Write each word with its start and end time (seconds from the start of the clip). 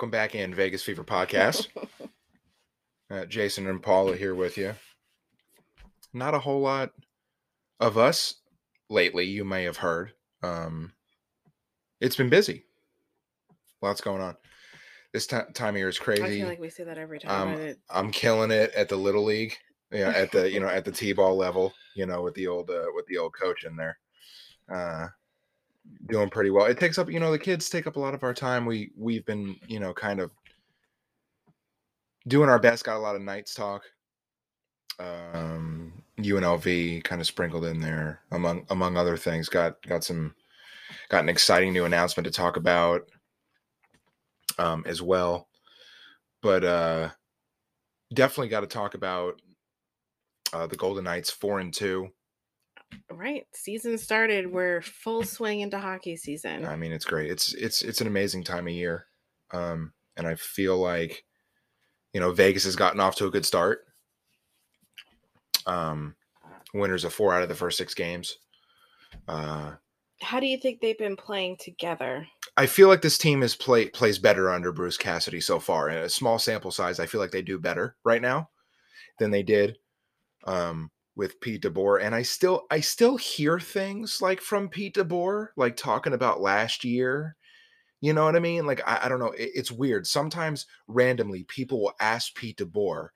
welcome 0.00 0.10
back 0.10 0.34
in 0.34 0.54
Vegas 0.54 0.82
Fever 0.82 1.04
podcast. 1.04 1.66
uh, 3.10 3.26
Jason 3.26 3.66
and 3.66 3.82
Paula 3.82 4.16
here 4.16 4.34
with 4.34 4.56
you. 4.56 4.72
Not 6.14 6.32
a 6.32 6.38
whole 6.38 6.62
lot 6.62 6.92
of 7.78 7.98
us 7.98 8.36
lately. 8.88 9.26
You 9.26 9.44
may 9.44 9.64
have 9.64 9.76
heard. 9.76 10.12
Um, 10.42 10.94
it's 12.00 12.16
been 12.16 12.30
busy. 12.30 12.64
Lots 13.82 14.00
going 14.00 14.22
on. 14.22 14.38
This 15.12 15.26
t- 15.26 15.36
time 15.52 15.74
of 15.74 15.76
year 15.76 15.90
is 15.90 15.98
crazy. 15.98 16.22
I 16.22 16.30
feel 16.30 16.48
like 16.48 16.60
we 16.60 16.70
say 16.70 16.84
that 16.84 16.96
every 16.96 17.18
time. 17.18 17.58
Um, 17.58 17.74
I'm 17.90 18.10
killing 18.10 18.50
it 18.52 18.72
at 18.72 18.88
the 18.88 18.96
little 18.96 19.24
league. 19.24 19.54
Yeah, 19.92 20.08
at 20.16 20.32
the 20.32 20.50
you 20.50 20.60
know 20.60 20.68
at 20.68 20.86
the 20.86 20.92
t-ball 20.92 21.36
level. 21.36 21.74
You 21.94 22.06
know 22.06 22.22
with 22.22 22.32
the 22.32 22.46
old 22.46 22.70
uh, 22.70 22.86
with 22.94 23.04
the 23.04 23.18
old 23.18 23.34
coach 23.34 23.64
in 23.64 23.76
there. 23.76 23.98
Uh, 24.66 25.08
doing 26.08 26.30
pretty 26.30 26.50
well. 26.50 26.66
It 26.66 26.78
takes 26.78 26.98
up, 26.98 27.10
you 27.10 27.20
know, 27.20 27.30
the 27.30 27.38
kids 27.38 27.68
take 27.68 27.86
up 27.86 27.96
a 27.96 28.00
lot 28.00 28.14
of 28.14 28.22
our 28.22 28.34
time. 28.34 28.66
We 28.66 28.90
we've 28.96 29.24
been, 29.24 29.56
you 29.66 29.80
know, 29.80 29.92
kind 29.92 30.20
of 30.20 30.30
doing 32.28 32.48
our 32.48 32.58
best. 32.58 32.84
Got 32.84 32.96
a 32.96 32.98
lot 32.98 33.16
of 33.16 33.22
nights 33.22 33.54
talk. 33.54 33.82
Um, 34.98 36.02
UNLV 36.18 37.02
kind 37.04 37.20
of 37.20 37.26
sprinkled 37.26 37.64
in 37.64 37.80
there 37.80 38.20
among 38.32 38.66
among 38.70 38.96
other 38.96 39.16
things. 39.16 39.48
Got 39.48 39.80
got 39.86 40.04
some 40.04 40.34
got 41.08 41.22
an 41.22 41.28
exciting 41.28 41.72
new 41.72 41.84
announcement 41.84 42.26
to 42.26 42.32
talk 42.32 42.56
about 42.56 43.08
um, 44.58 44.84
as 44.86 45.02
well. 45.02 45.48
But 46.42 46.64
uh, 46.64 47.10
definitely 48.14 48.48
got 48.48 48.60
to 48.60 48.66
talk 48.66 48.94
about 48.94 49.40
uh, 50.52 50.66
the 50.66 50.76
Golden 50.76 51.04
Knights 51.04 51.30
four 51.30 51.60
and 51.60 51.72
two. 51.72 52.10
Right. 53.10 53.46
Season 53.52 53.98
started. 53.98 54.50
We're 54.50 54.82
full 54.82 55.22
swing 55.22 55.60
into 55.60 55.78
hockey 55.78 56.16
season. 56.16 56.64
I 56.64 56.76
mean, 56.76 56.92
it's 56.92 57.04
great. 57.04 57.30
It's 57.30 57.54
it's 57.54 57.82
it's 57.82 58.00
an 58.00 58.06
amazing 58.06 58.44
time 58.44 58.66
of 58.66 58.72
year, 58.72 59.06
um, 59.52 59.92
and 60.16 60.26
I 60.26 60.34
feel 60.34 60.78
like, 60.78 61.24
you 62.12 62.20
know, 62.20 62.32
Vegas 62.32 62.64
has 62.64 62.76
gotten 62.76 63.00
off 63.00 63.16
to 63.16 63.26
a 63.26 63.30
good 63.30 63.46
start. 63.46 63.84
Um, 65.66 66.16
winners 66.72 67.04
of 67.04 67.12
four 67.12 67.34
out 67.34 67.42
of 67.42 67.48
the 67.48 67.54
first 67.54 67.78
six 67.78 67.94
games. 67.94 68.38
Uh, 69.28 69.72
How 70.22 70.40
do 70.40 70.46
you 70.46 70.56
think 70.56 70.80
they've 70.80 70.98
been 70.98 71.16
playing 71.16 71.58
together? 71.58 72.26
I 72.56 72.66
feel 72.66 72.88
like 72.88 73.02
this 73.02 73.18
team 73.18 73.42
is 73.42 73.54
play 73.54 73.88
plays 73.88 74.18
better 74.18 74.50
under 74.50 74.72
Bruce 74.72 74.96
Cassidy 74.96 75.40
so 75.40 75.58
far. 75.58 75.90
In 75.90 75.98
a 75.98 76.08
small 76.08 76.38
sample 76.38 76.70
size, 76.70 77.00
I 77.00 77.06
feel 77.06 77.20
like 77.20 77.30
they 77.30 77.42
do 77.42 77.58
better 77.58 77.96
right 78.04 78.22
now 78.22 78.50
than 79.18 79.30
they 79.30 79.42
did 79.42 79.78
um, 80.44 80.90
with 81.20 81.38
Pete 81.42 81.60
DeBoer. 81.60 82.02
And 82.02 82.14
I 82.14 82.22
still 82.22 82.66
I 82.70 82.80
still 82.80 83.18
hear 83.18 83.60
things 83.60 84.22
like 84.22 84.40
from 84.40 84.70
Pete 84.70 84.94
DeBoer, 84.94 85.48
like 85.54 85.76
talking 85.76 86.14
about 86.14 86.40
last 86.40 86.82
year. 86.82 87.36
You 88.00 88.14
know 88.14 88.24
what 88.24 88.36
I 88.36 88.38
mean? 88.40 88.64
Like 88.64 88.80
I, 88.88 89.00
I 89.02 89.08
don't 89.10 89.18
know. 89.20 89.32
It- 89.32 89.50
it's 89.54 89.70
weird. 89.70 90.06
Sometimes 90.06 90.66
randomly 90.88 91.44
people 91.44 91.82
will 91.82 91.92
ask 92.00 92.34
Pete 92.34 92.56
DeBoer, 92.56 93.10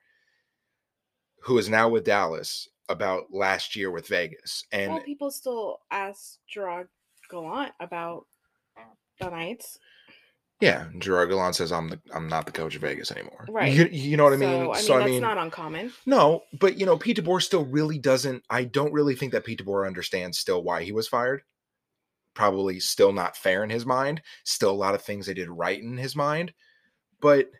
who 1.44 1.56
is 1.56 1.70
now 1.70 1.88
with 1.88 2.04
Dallas, 2.04 2.68
about 2.90 3.32
last 3.32 3.74
year 3.74 3.90
with 3.90 4.06
Vegas. 4.06 4.66
And 4.70 4.92
well, 4.92 5.02
people 5.02 5.30
still 5.30 5.78
ask 5.90 6.40
Gerard 6.46 6.88
Gallant 7.30 7.72
about 7.80 8.26
the 9.18 9.30
Knights. 9.30 9.78
Yeah, 10.60 10.86
Gerard 10.98 11.28
Gallant 11.30 11.56
says 11.56 11.72
I'm 11.72 11.88
the 11.88 12.00
I'm 12.14 12.28
not 12.28 12.46
the 12.46 12.52
coach 12.52 12.74
of 12.76 12.80
Vegas 12.82 13.10
anymore. 13.10 13.44
Right. 13.48 13.72
You, 13.72 13.86
you 13.86 14.16
know 14.16 14.24
what 14.24 14.32
I 14.32 14.36
mean? 14.36 14.48
So, 14.48 14.72
I 14.72 14.74
mean, 14.74 14.82
So, 14.82 14.98
that's 14.98 15.20
not 15.20 15.38
uncommon. 15.38 15.92
no, 16.06 16.42
but 16.58 16.78
you 16.78 16.86
know, 16.86 16.96
Pete 16.96 17.18
DeBoer 17.18 17.42
still 17.42 17.64
really 17.64 17.98
doesn't. 17.98 18.42
I 18.48 18.64
don't 18.64 18.92
really 18.92 19.14
think 19.14 19.32
that 19.32 19.44
Pete 19.44 19.62
DeBoer 19.64 19.86
understands 19.86 20.38
still 20.38 20.62
why 20.62 20.82
he 20.84 20.92
was 20.92 21.08
fired. 21.08 21.42
Probably 22.34 22.80
still 22.80 23.12
not 23.12 23.36
fair 23.36 23.62
in 23.62 23.70
his 23.70 23.84
mind. 23.86 24.22
Still 24.44 24.70
a 24.70 24.72
lot 24.72 24.94
of 24.94 25.02
things 25.02 25.26
they 25.26 25.34
did 25.34 25.48
right 25.48 25.80
in 25.80 25.96
his 25.96 26.16
mind, 26.16 26.52
but 27.20 27.50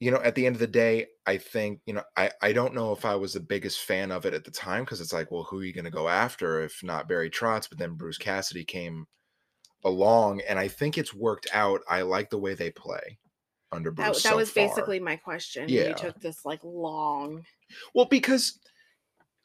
you 0.00 0.10
know, 0.10 0.18
at 0.20 0.34
the 0.34 0.46
end 0.46 0.56
of 0.56 0.60
the 0.60 0.66
day, 0.66 1.06
I 1.26 1.38
think 1.38 1.80
you 1.86 1.94
know, 1.94 2.02
I 2.16 2.30
I 2.42 2.52
don't 2.52 2.74
know 2.74 2.92
if 2.92 3.04
I 3.04 3.14
was 3.16 3.32
the 3.32 3.40
biggest 3.40 3.80
fan 3.80 4.12
of 4.12 4.26
it 4.26 4.34
at 4.34 4.44
the 4.44 4.50
time 4.50 4.84
because 4.84 5.00
it's 5.00 5.12
like, 5.12 5.30
well, 5.30 5.44
who 5.44 5.60
are 5.60 5.64
you 5.64 5.72
going 5.72 5.84
to 5.86 5.90
go 5.90 6.08
after 6.08 6.62
if 6.62 6.82
not 6.82 7.08
Barry 7.08 7.30
Trotz? 7.30 7.68
But 7.68 7.78
then 7.78 7.94
Bruce 7.94 8.18
Cassidy 8.18 8.64
came 8.64 9.06
along, 9.84 10.40
and 10.48 10.58
I 10.58 10.68
think 10.68 10.96
it's 10.98 11.14
worked 11.14 11.46
out. 11.52 11.80
I 11.88 12.02
like 12.02 12.30
the 12.30 12.38
way 12.38 12.54
they 12.54 12.70
play 12.70 13.18
under 13.72 13.90
That, 13.90 13.96
Bruce. 13.96 14.22
that 14.22 14.30
so 14.30 14.36
was 14.36 14.50
far. 14.50 14.66
basically 14.68 15.00
my 15.00 15.16
question. 15.16 15.68
Yeah. 15.68 15.88
You 15.88 15.94
took 15.94 16.20
this 16.20 16.44
like 16.44 16.60
long. 16.62 17.44
well 17.94 18.04
because 18.06 18.58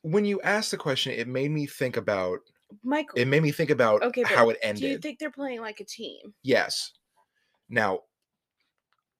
when 0.02 0.24
you 0.26 0.40
asked 0.42 0.72
the 0.72 0.78
question, 0.78 1.12
it 1.14 1.28
made 1.28 1.52
me 1.52 1.66
think 1.66 1.98
about 1.98 2.40
Michael, 2.84 3.18
it 3.18 3.26
made 3.28 3.42
me 3.44 3.52
think 3.52 3.70
about 3.72 4.02
Okay, 4.04 4.24
how 4.24 4.50
it 4.50 4.58
ended. 4.62 4.82
do 4.82 4.88
you 4.90 4.98
think 5.00 5.18
they're 5.20 5.32
playing 5.32 5.62
like 5.62 5.80
a 5.80 5.86
team? 5.86 6.34
yes. 6.44 6.92
Now, 7.72 8.02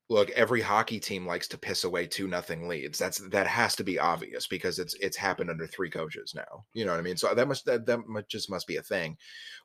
look, 0.10 0.32
every 0.32 0.60
hockey 0.60 1.00
team 1.00 1.28
likes 1.28 1.48
to 1.48 1.58
piss 1.58 1.84
away 1.84 2.08
two 2.08 2.28
nothing 2.28 2.68
leads. 2.68 2.98
That's 2.98 3.20
that 3.30 3.46
has 3.46 3.76
to 3.76 3.84
be 3.84 4.00
obvious 4.00 4.48
because 4.48 4.80
it's 4.80 4.96
it's 4.96 5.16
happened 5.16 5.52
under 5.52 5.68
three 5.68 5.90
coaches 5.90 6.34
now. 6.36 6.66
You 6.74 6.86
know 6.86 6.92
what 6.92 7.00
I 7.00 7.04
mean? 7.04 7.18
So 7.18 7.34
that 7.34 7.48
must 7.48 7.66
that, 7.66 7.86
that 7.86 8.08
mu- 8.08 8.22
just 8.28 8.50
must 8.50 8.68
be 8.68 8.78
a 8.78 8.82
thing 8.82 9.18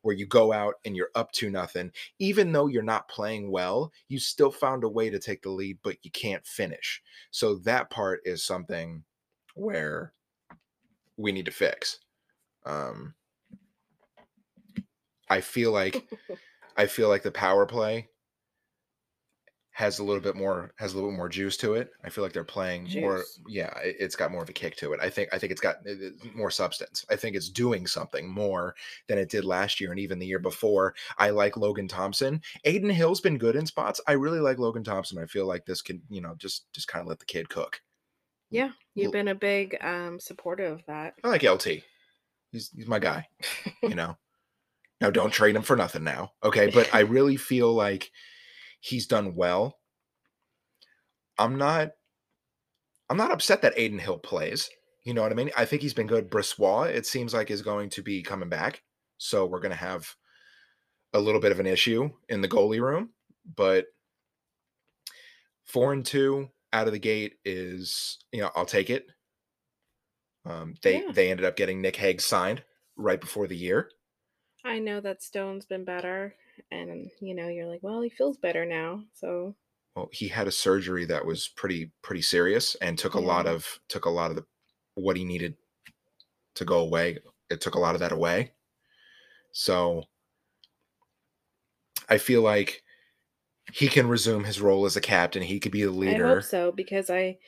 where 0.03 0.15
you 0.15 0.27
go 0.27 0.53
out 0.53 0.75
and 0.85 0.95
you're 0.95 1.11
up 1.15 1.33
to 1.33 1.51
nothing, 1.51 1.91
even 2.19 2.53
though 2.53 2.67
you're 2.67 2.83
not 2.83 3.09
playing 3.09 3.51
well, 3.51 3.91
you 4.09 4.19
still 4.19 4.51
found 4.51 4.85
a 4.85 4.89
way 4.89 5.09
to 5.09 5.19
take 5.19 5.43
the 5.43 5.51
lead, 5.51 5.79
but 5.83 5.97
you 6.03 6.11
can't 6.11 6.47
finish. 6.47 7.03
So 7.31 7.57
that 7.57 7.89
part 7.89 8.21
is 8.25 8.45
something 8.45 9.03
where 9.55 10.13
we 11.17 11.33
need 11.33 11.47
to 11.47 11.53
fix. 11.53 12.01
Um, 12.67 13.15
I 15.31 15.41
feel 15.41 15.73
like 15.73 16.07
I 16.77 16.87
feel 16.87 17.09
like 17.09 17.23
the 17.23 17.31
power 17.31 17.65
play 17.65 18.09
has 19.75 19.99
a 19.99 20.05
little 20.05 20.23
bit 20.23 20.37
more 20.37 20.73
has 20.77 20.93
a 20.93 20.95
little 20.95 21.11
bit 21.11 21.17
more 21.17 21.29
juice 21.29 21.57
to 21.57 21.75
it. 21.75 21.91
I 22.05 22.09
feel 22.09 22.23
like 22.23 22.33
they're 22.33 22.45
playing 22.45 22.89
more. 23.01 23.25
Yeah, 23.49 23.77
it, 23.81 23.97
it's 23.99 24.15
got 24.15 24.31
more 24.31 24.45
of 24.45 24.49
a 24.49 24.53
kick 24.53 24.77
to 24.77 24.93
it. 24.93 25.01
I 25.03 25.11
think 25.11 25.29
I 25.33 25.39
think 25.39 25.51
it's 25.51 25.61
got 25.61 25.79
more 26.33 26.53
substance. 26.53 27.05
I 27.11 27.17
think 27.17 27.35
it's 27.35 27.49
doing 27.49 27.89
something 27.89 28.29
more 28.29 28.77
than 29.09 29.19
it 29.19 29.29
did 29.29 29.45
last 29.45 29.81
year 29.81 29.91
and 29.91 29.99
even 29.99 30.21
the 30.21 30.27
year 30.27 30.39
before. 30.39 30.95
I 31.19 31.31
like 31.31 31.57
Logan 31.57 31.89
Thompson. 31.89 32.41
Adin 32.65 32.89
Hill's 32.89 33.21
been 33.21 33.37
good 33.37 33.57
in 33.57 33.67
spots. 33.67 34.01
I 34.07 34.13
really 34.13 34.39
like 34.39 34.61
Logan 34.61 34.85
Thompson. 34.85 35.19
I 35.19 35.27
feel 35.27 35.45
like 35.45 35.67
this 35.67 35.83
can 35.83 36.01
you 36.09 36.21
know 36.21 36.37
just 36.39 36.73
just 36.73 36.87
kind 36.87 37.03
of 37.03 37.09
let 37.09 37.19
the 37.19 37.27
kid 37.27 37.49
cook. 37.49 37.83
Yeah, 38.51 38.71
you've 38.95 39.11
been 39.11 39.29
a 39.29 39.35
big 39.35 39.77
um 39.81 40.21
supporter 40.21 40.67
of 40.67 40.87
that. 40.87 41.15
I 41.25 41.29
like 41.29 41.43
LT. 41.43 41.83
He's 42.53 42.71
he's 42.71 42.87
my 42.87 43.01
guy. 43.01 43.27
you 43.83 43.97
know. 43.97 44.17
Now 45.01 45.11
don't 45.11 45.33
trade 45.33 45.57
him 45.57 45.63
for 45.63 45.75
nothing 45.75 46.05
now. 46.05 46.31
Okay, 46.45 46.71
but 46.73 46.89
I 46.95 47.01
really 47.01 47.37
feel 47.37 47.75
like 47.75 48.13
he's 48.85 49.07
done 49.07 49.35
well. 49.35 49.79
I'm 51.39 51.57
not 51.57 51.93
I'm 53.09 53.17
not 53.17 53.33
upset 53.33 53.63
that 53.63 53.79
Adin 53.79 53.99
Hill 53.99 54.19
plays. 54.19 54.69
You 55.05 55.15
know 55.15 55.23
what 55.23 55.33
I 55.33 55.35
mean? 55.35 55.51
I 55.57 55.65
think 55.65 55.83
he's 55.83 55.95
been 55.95 56.07
good. 56.07 56.31
Brossoit, 56.31 56.95
it 56.95 57.07
seems 57.07 57.35
like, 57.35 57.51
is 57.51 57.61
going 57.63 57.91
to 57.91 58.03
be 58.03 58.23
coming 58.23 58.49
back. 58.49 58.83
So 59.19 59.47
we're 59.47 59.61
gonna 59.61 59.75
have 59.75 60.15
a 61.15 61.21
little 61.21 61.41
bit 61.41 61.53
of 61.53 61.61
an 61.61 61.67
issue 61.67 62.11
in 62.29 62.41
the 62.41 62.49
goalie 62.49 62.81
room, 62.81 63.11
but 63.57 63.87
four 65.65 65.93
and 65.93 66.05
two 66.05 66.51
out 66.73 66.87
of 66.87 66.93
the 66.93 66.99
gate 66.99 67.35
is, 67.45 68.19
you 68.33 68.41
know, 68.41 68.51
I'll 68.55 68.67
take 68.67 68.91
it. 68.91 69.07
Um, 70.45 70.75
they 70.83 71.03
Yeah. 71.03 71.13
they 71.13 71.31
ended 71.31 71.47
up 71.47 71.57
getting 71.57 71.81
Nick 71.81 71.97
Hague 71.97 72.21
signed 72.21 72.65
right 72.97 73.21
before 73.21 73.47
the 73.47 73.57
year. 73.57 73.91
I 74.65 74.79
know 74.79 75.01
that 75.01 75.23
Stone's 75.23 75.67
been 75.67 75.85
better, 75.85 76.35
and 76.71 77.11
you 77.21 77.35
know 77.35 77.49
you're 77.49 77.67
like, 77.69 77.83
well, 77.83 78.01
he 78.03 78.11
feels 78.11 78.37
better 78.39 78.65
now. 78.65 79.05
So 79.13 79.55
Well, 79.97 80.09
he 80.13 80.29
had 80.29 80.47
a 80.49 80.53
surgery 80.53 81.05
that 81.07 81.25
was 81.27 81.49
pretty 81.49 81.93
pretty 82.03 82.23
serious 82.23 82.75
and 82.77 82.99
took 82.99 83.15
a 83.15 83.21
lot 83.21 83.47
of 83.47 83.81
took 83.89 84.05
a 84.07 84.11
lot 84.11 84.31
of 84.31 84.37
the 84.37 84.45
what 84.95 85.17
he 85.17 85.25
needed 85.25 85.57
to 86.57 86.65
go 86.65 86.79
away. 86.81 87.19
It 87.51 87.61
took 87.61 87.75
a 87.75 87.81
lot 87.81 87.95
of 87.95 88.01
that 88.01 88.13
away. 88.13 88.53
So 89.53 90.05
I 92.09 92.19
feel 92.19 92.43
like 92.43 92.83
he 93.73 93.89
can 93.89 94.09
resume 94.09 94.45
his 94.45 94.61
role 94.61 94.87
as 94.87 94.97
a 94.97 95.01
captain. 95.01 95.43
He 95.43 95.61
could 95.61 95.73
be 95.73 95.83
the 95.85 95.91
I 95.91 95.93
leader. 95.93 96.27
hope 96.37 96.45
so 96.45 96.73
because 96.73 97.11
I 97.11 97.39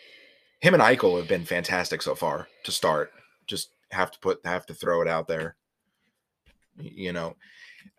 Him 0.61 0.75
and 0.75 0.83
Eichel 0.83 1.19
have 1.19 1.29
been 1.29 1.45
fantastic 1.45 2.03
so 2.03 2.15
far 2.15 2.49
to 2.65 2.73
start. 2.73 3.13
Just 3.47 3.71
have 3.93 4.11
to 4.13 4.19
put 4.21 4.41
have 4.45 4.67
to 4.67 4.75
throw 4.75 5.03
it 5.03 5.09
out 5.09 5.29
there. 5.29 5.57
You 6.79 7.13
know, 7.13 7.37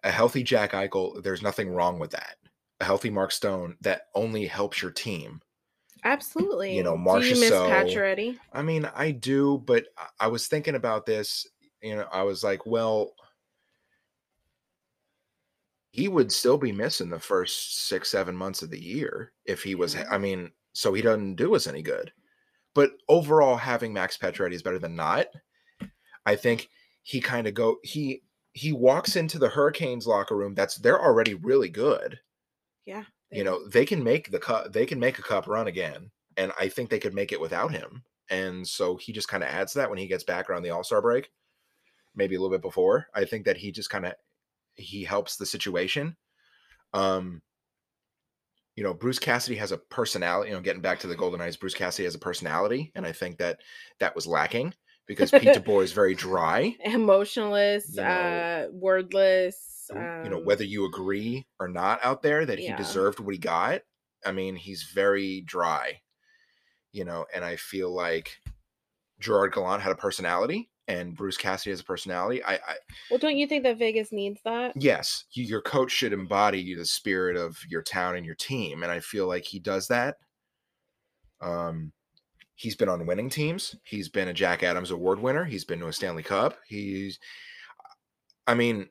a 0.03 0.11
healthy 0.11 0.43
Jack 0.43 0.71
Eichel, 0.71 1.21
there's 1.23 1.41
nothing 1.41 1.69
wrong 1.69 1.99
with 1.99 2.11
that. 2.11 2.37
A 2.79 2.85
healthy 2.85 3.09
Mark 3.09 3.31
Stone 3.31 3.77
that 3.81 4.03
only 4.15 4.45
helps 4.45 4.81
your 4.81 4.91
team. 4.91 5.41
absolutely. 6.03 6.75
You 6.75 6.83
know, 6.83 6.95
Do 6.95 7.01
Marcia 7.03 7.33
you 7.33 7.39
miss 7.39 7.49
So- 7.49 7.67
Pacioretty? 7.67 8.37
I 8.53 8.61
mean, 8.61 8.85
I 8.95 9.11
do, 9.11 9.57
but 9.65 9.87
I- 9.97 10.07
I 10.21 10.27
was 10.27 10.47
thinking 10.47 10.75
about 10.75 11.05
this. 11.05 11.45
You 11.81 11.95
know, 11.97 12.07
I 12.11 12.23
was 12.23 12.43
like, 12.43 12.65
well, 12.65 13.13
he 15.91 16.07
would 16.07 16.31
still 16.31 16.57
be 16.57 16.71
missing 16.71 17.09
the 17.09 17.19
first 17.19 17.87
six, 17.87 18.09
seven 18.09 18.35
months 18.35 18.61
of 18.61 18.69
the 18.69 18.79
year 18.79 19.33
if 19.45 19.63
he 19.63 19.75
was. 19.75 19.95
I 19.95 20.17
mean, 20.17 20.51
so 20.73 20.93
he 20.93 21.01
doesn't 21.01 21.35
do 21.35 21.55
us 21.55 21.67
any 21.67 21.81
good. 21.81 22.11
But 22.73 22.91
overall, 23.09 23.55
having 23.57 23.91
Max 23.93 24.17
Pacioretty 24.17 24.53
is 24.53 24.61
better 24.61 24.79
than 24.79 24.95
not. 24.95 25.27
I 26.25 26.35
think 26.35 26.69
he 27.01 27.19
kind 27.19 27.47
of 27.47 27.53
go 27.55 27.77
he 27.83 28.21
he 28.57 28.73
walks 28.73 29.15
into 29.15 29.37
the 29.37 29.49
Hurricanes 29.49 30.07
locker 30.07 30.35
room. 30.35 30.55
That's 30.55 30.75
they're 30.75 31.01
already 31.01 31.35
really 31.35 31.69
good. 31.69 32.19
Yeah. 32.85 33.03
You 33.31 33.43
know, 33.43 33.67
they 33.67 33.85
can 33.85 34.03
make 34.03 34.31
the 34.31 34.39
cup. 34.39 34.73
They 34.73 34.85
can 34.85 34.99
make 34.99 35.19
a 35.19 35.23
cup 35.23 35.47
run 35.47 35.67
again, 35.67 36.09
and 36.37 36.51
I 36.59 36.69
think 36.69 36.89
they 36.89 36.99
could 36.99 37.13
make 37.13 37.31
it 37.31 37.41
without 37.41 37.71
him. 37.71 38.03
And 38.29 38.67
so 38.67 38.95
he 38.95 39.11
just 39.11 39.27
kind 39.27 39.43
of 39.43 39.49
adds 39.49 39.73
that 39.73 39.89
when 39.89 39.99
he 39.99 40.07
gets 40.07 40.23
back 40.23 40.49
around 40.49 40.63
the 40.63 40.71
All 40.71 40.83
Star 40.83 41.01
break, 41.01 41.29
maybe 42.15 42.35
a 42.35 42.39
little 42.39 42.55
bit 42.55 42.61
before. 42.61 43.07
I 43.13 43.25
think 43.25 43.45
that 43.45 43.57
he 43.57 43.71
just 43.71 43.89
kind 43.89 44.05
of 44.05 44.13
he 44.75 45.03
helps 45.03 45.35
the 45.35 45.45
situation. 45.45 46.15
Um, 46.93 47.41
you 48.75 48.83
know, 48.83 48.93
Bruce 48.93 49.19
Cassidy 49.19 49.57
has 49.57 49.71
a 49.71 49.77
personality. 49.77 50.49
You 50.49 50.55
know, 50.55 50.61
getting 50.61 50.81
back 50.81 50.99
to 50.99 51.07
the 51.07 51.15
Golden 51.15 51.39
Knights, 51.39 51.57
Bruce 51.57 51.75
Cassidy 51.75 52.05
has 52.05 52.15
a 52.15 52.19
personality, 52.19 52.91
and 52.95 53.05
I 53.05 53.11
think 53.11 53.37
that 53.37 53.59
that 53.99 54.15
was 54.15 54.25
lacking 54.25 54.73
because 55.07 55.31
Pete 55.31 55.43
DeBoer 55.43 55.83
is 55.83 55.93
very 55.93 56.13
dry, 56.15 56.75
emotionless, 56.83 57.89
You 57.95 58.01
know, 58.01 58.07
uh, 58.07 58.67
wordless. 58.71 59.89
you 59.89 60.29
know, 60.29 60.37
um, 60.37 60.45
whether 60.45 60.63
you 60.63 60.85
agree 60.85 61.47
or 61.59 61.67
not 61.67 62.03
out 62.03 62.21
there 62.21 62.45
that 62.45 62.59
he 62.59 62.65
yeah. 62.65 62.75
deserved 62.75 63.19
what 63.19 63.33
he 63.33 63.39
got. 63.39 63.81
I 64.25 64.31
mean, 64.31 64.55
he's 64.55 64.83
very 64.83 65.41
dry, 65.41 66.01
you 66.91 67.05
know, 67.05 67.25
and 67.33 67.45
I 67.45 67.55
feel 67.55 67.93
like 67.93 68.37
Gerard 69.19 69.53
Gallant 69.53 69.81
had 69.83 69.91
a 69.91 69.95
personality 69.95 70.69
and 70.87 71.15
Bruce 71.15 71.37
Cassidy 71.37 71.71
has 71.71 71.81
a 71.81 71.83
personality. 71.85 72.43
I, 72.43 72.55
I 72.55 72.75
Well, 73.09 73.19
don't 73.19 73.37
you 73.37 73.47
think 73.47 73.63
that 73.63 73.77
Vegas 73.77 74.11
needs 74.11 74.39
that? 74.43 74.73
yes, 74.75 75.25
you, 75.31 75.43
your 75.43 75.61
coach 75.61 75.91
should 75.91 76.13
embody 76.13 76.73
the 76.73 76.85
spirit 76.85 77.37
of 77.37 77.57
your 77.69 77.81
town 77.83 78.15
and 78.15 78.25
your 78.25 78.35
team, 78.35 78.83
and 78.83 78.91
I 78.91 78.99
feel 78.99 79.27
like 79.27 79.45
he 79.45 79.59
does 79.59 79.87
that. 79.89 80.17
Um, 81.41 81.91
he's 82.57 82.75
been 82.75 82.89
on 82.89 83.05
winning 83.05 83.29
teams. 83.29 83.75
He's 83.83 84.09
been 84.09 84.27
a 84.27 84.33
Jack 84.33 84.63
Adams 84.63 84.91
Award 84.91 85.19
winner. 85.19 85.45
He's 85.45 85.63
been 85.63 85.79
to 85.79 85.87
a 85.87 85.93
Stanley 85.93 86.23
Cup. 86.23 86.57
He's, 86.67 87.19
I 88.45 88.55
mean, 88.55 88.89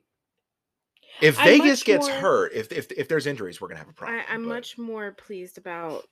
if 1.21 1.37
I'm 1.37 1.45
Vegas 1.45 1.83
gets 1.83 2.07
more- 2.07 2.17
hurt, 2.17 2.53
if 2.53 2.71
if 2.71 2.91
if 2.91 3.07
there's 3.07 3.27
injuries, 3.27 3.61
we're 3.61 3.67
gonna 3.67 3.79
have 3.79 3.89
a 3.89 3.93
problem. 3.93 4.19
I, 4.27 4.33
I'm 4.33 4.43
but- 4.43 4.49
much 4.49 4.77
more 4.77 5.11
pleased 5.11 5.57
about 5.59 6.05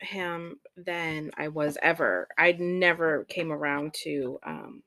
him 0.00 0.58
than 0.76 1.30
I 1.36 1.48
was 1.48 1.76
ever. 1.82 2.28
I 2.38 2.52
never 2.52 3.24
came 3.24 3.52
around 3.52 3.92
to 4.04 4.38
um 4.44 4.82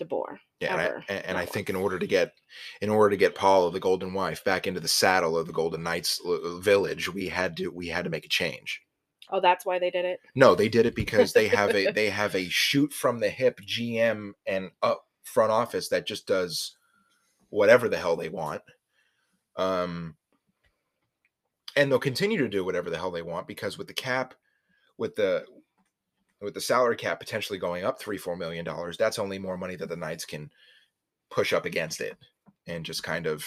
DeBoer. 0.00 0.38
Yeah, 0.60 0.72
and 0.72 0.80
I, 0.80 0.84
and, 1.12 1.26
and 1.26 1.38
I 1.38 1.44
think 1.44 1.68
in 1.68 1.76
order 1.76 1.98
to 1.98 2.06
get, 2.06 2.32
in 2.80 2.88
order 2.90 3.10
to 3.10 3.16
get 3.16 3.34
Paul, 3.34 3.70
the 3.70 3.80
Golden 3.80 4.12
Wife, 4.14 4.44
back 4.44 4.66
into 4.66 4.80
the 4.80 4.88
saddle 4.88 5.36
of 5.36 5.46
the 5.46 5.52
Golden 5.52 5.82
Knights 5.82 6.20
uh, 6.24 6.58
village, 6.58 7.12
we 7.12 7.28
had 7.28 7.56
to 7.56 7.68
we 7.68 7.88
had 7.88 8.04
to 8.04 8.10
make 8.10 8.24
a 8.24 8.28
change. 8.28 8.80
Oh, 9.30 9.40
that's 9.40 9.66
why 9.66 9.78
they 9.78 9.90
did 9.90 10.04
it. 10.04 10.20
No, 10.34 10.54
they 10.54 10.68
did 10.68 10.86
it 10.86 10.94
because 10.94 11.32
they 11.32 11.48
have 11.48 11.74
a 11.74 11.90
they 11.92 12.10
have 12.10 12.34
a 12.34 12.48
shoot 12.48 12.92
from 12.92 13.20
the 13.20 13.30
hip 13.30 13.60
GM 13.60 14.32
and 14.46 14.70
up 14.82 15.04
front 15.22 15.52
office 15.52 15.88
that 15.88 16.06
just 16.06 16.26
does 16.26 16.76
whatever 17.50 17.88
the 17.88 17.98
hell 17.98 18.16
they 18.16 18.28
want. 18.28 18.62
Um, 19.56 20.16
and 21.76 21.90
they'll 21.90 21.98
continue 21.98 22.38
to 22.38 22.48
do 22.48 22.64
whatever 22.64 22.90
the 22.90 22.98
hell 22.98 23.10
they 23.10 23.22
want 23.22 23.46
because 23.46 23.78
with 23.78 23.86
the 23.86 23.94
cap, 23.94 24.34
with 24.96 25.16
the 25.16 25.44
with 26.40 26.54
the 26.54 26.60
salary 26.60 26.96
cap 26.96 27.18
potentially 27.18 27.58
going 27.58 27.84
up 27.84 28.00
three 28.00 28.18
four 28.18 28.36
million 28.36 28.64
dollars, 28.64 28.96
that's 28.96 29.18
only 29.18 29.38
more 29.38 29.56
money 29.56 29.76
that 29.76 29.88
the 29.88 29.96
Knights 29.96 30.24
can 30.24 30.50
push 31.30 31.52
up 31.52 31.64
against 31.64 32.00
it 32.00 32.16
and 32.66 32.84
just 32.84 33.02
kind 33.02 33.26
of 33.26 33.46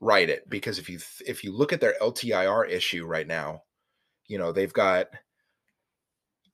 write 0.00 0.30
it. 0.30 0.48
Because 0.48 0.78
if 0.78 0.88
you 0.88 0.98
th- 0.98 1.28
if 1.28 1.44
you 1.44 1.52
look 1.52 1.72
at 1.72 1.80
their 1.80 1.94
LTIR 2.00 2.70
issue 2.70 3.06
right 3.06 3.26
now, 3.26 3.62
you 4.28 4.38
know 4.38 4.52
they've 4.52 4.72
got 4.72 5.08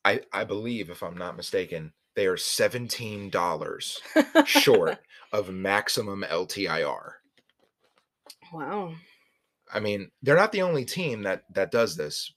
I 0.05 0.21
I 0.33 0.45
believe 0.45 0.91
if 0.91 1.03
I'm 1.03 1.17
not 1.17 1.37
mistaken, 1.37 1.93
they 2.15 2.27
are 2.27 2.37
seventeen 2.37 3.31
dollars 3.31 4.01
short 4.47 4.99
of 5.33 5.51
maximum 5.51 6.25
LTIR. 6.29 7.13
wow. 8.53 8.95
I 9.73 9.81
mean, 9.81 10.11
they're 10.23 10.37
not 10.37 10.53
the 10.53 10.63
only 10.63 10.85
team 10.85 11.23
that 11.23 11.43
that 11.55 11.73
does 11.73 11.97
this, 11.97 12.33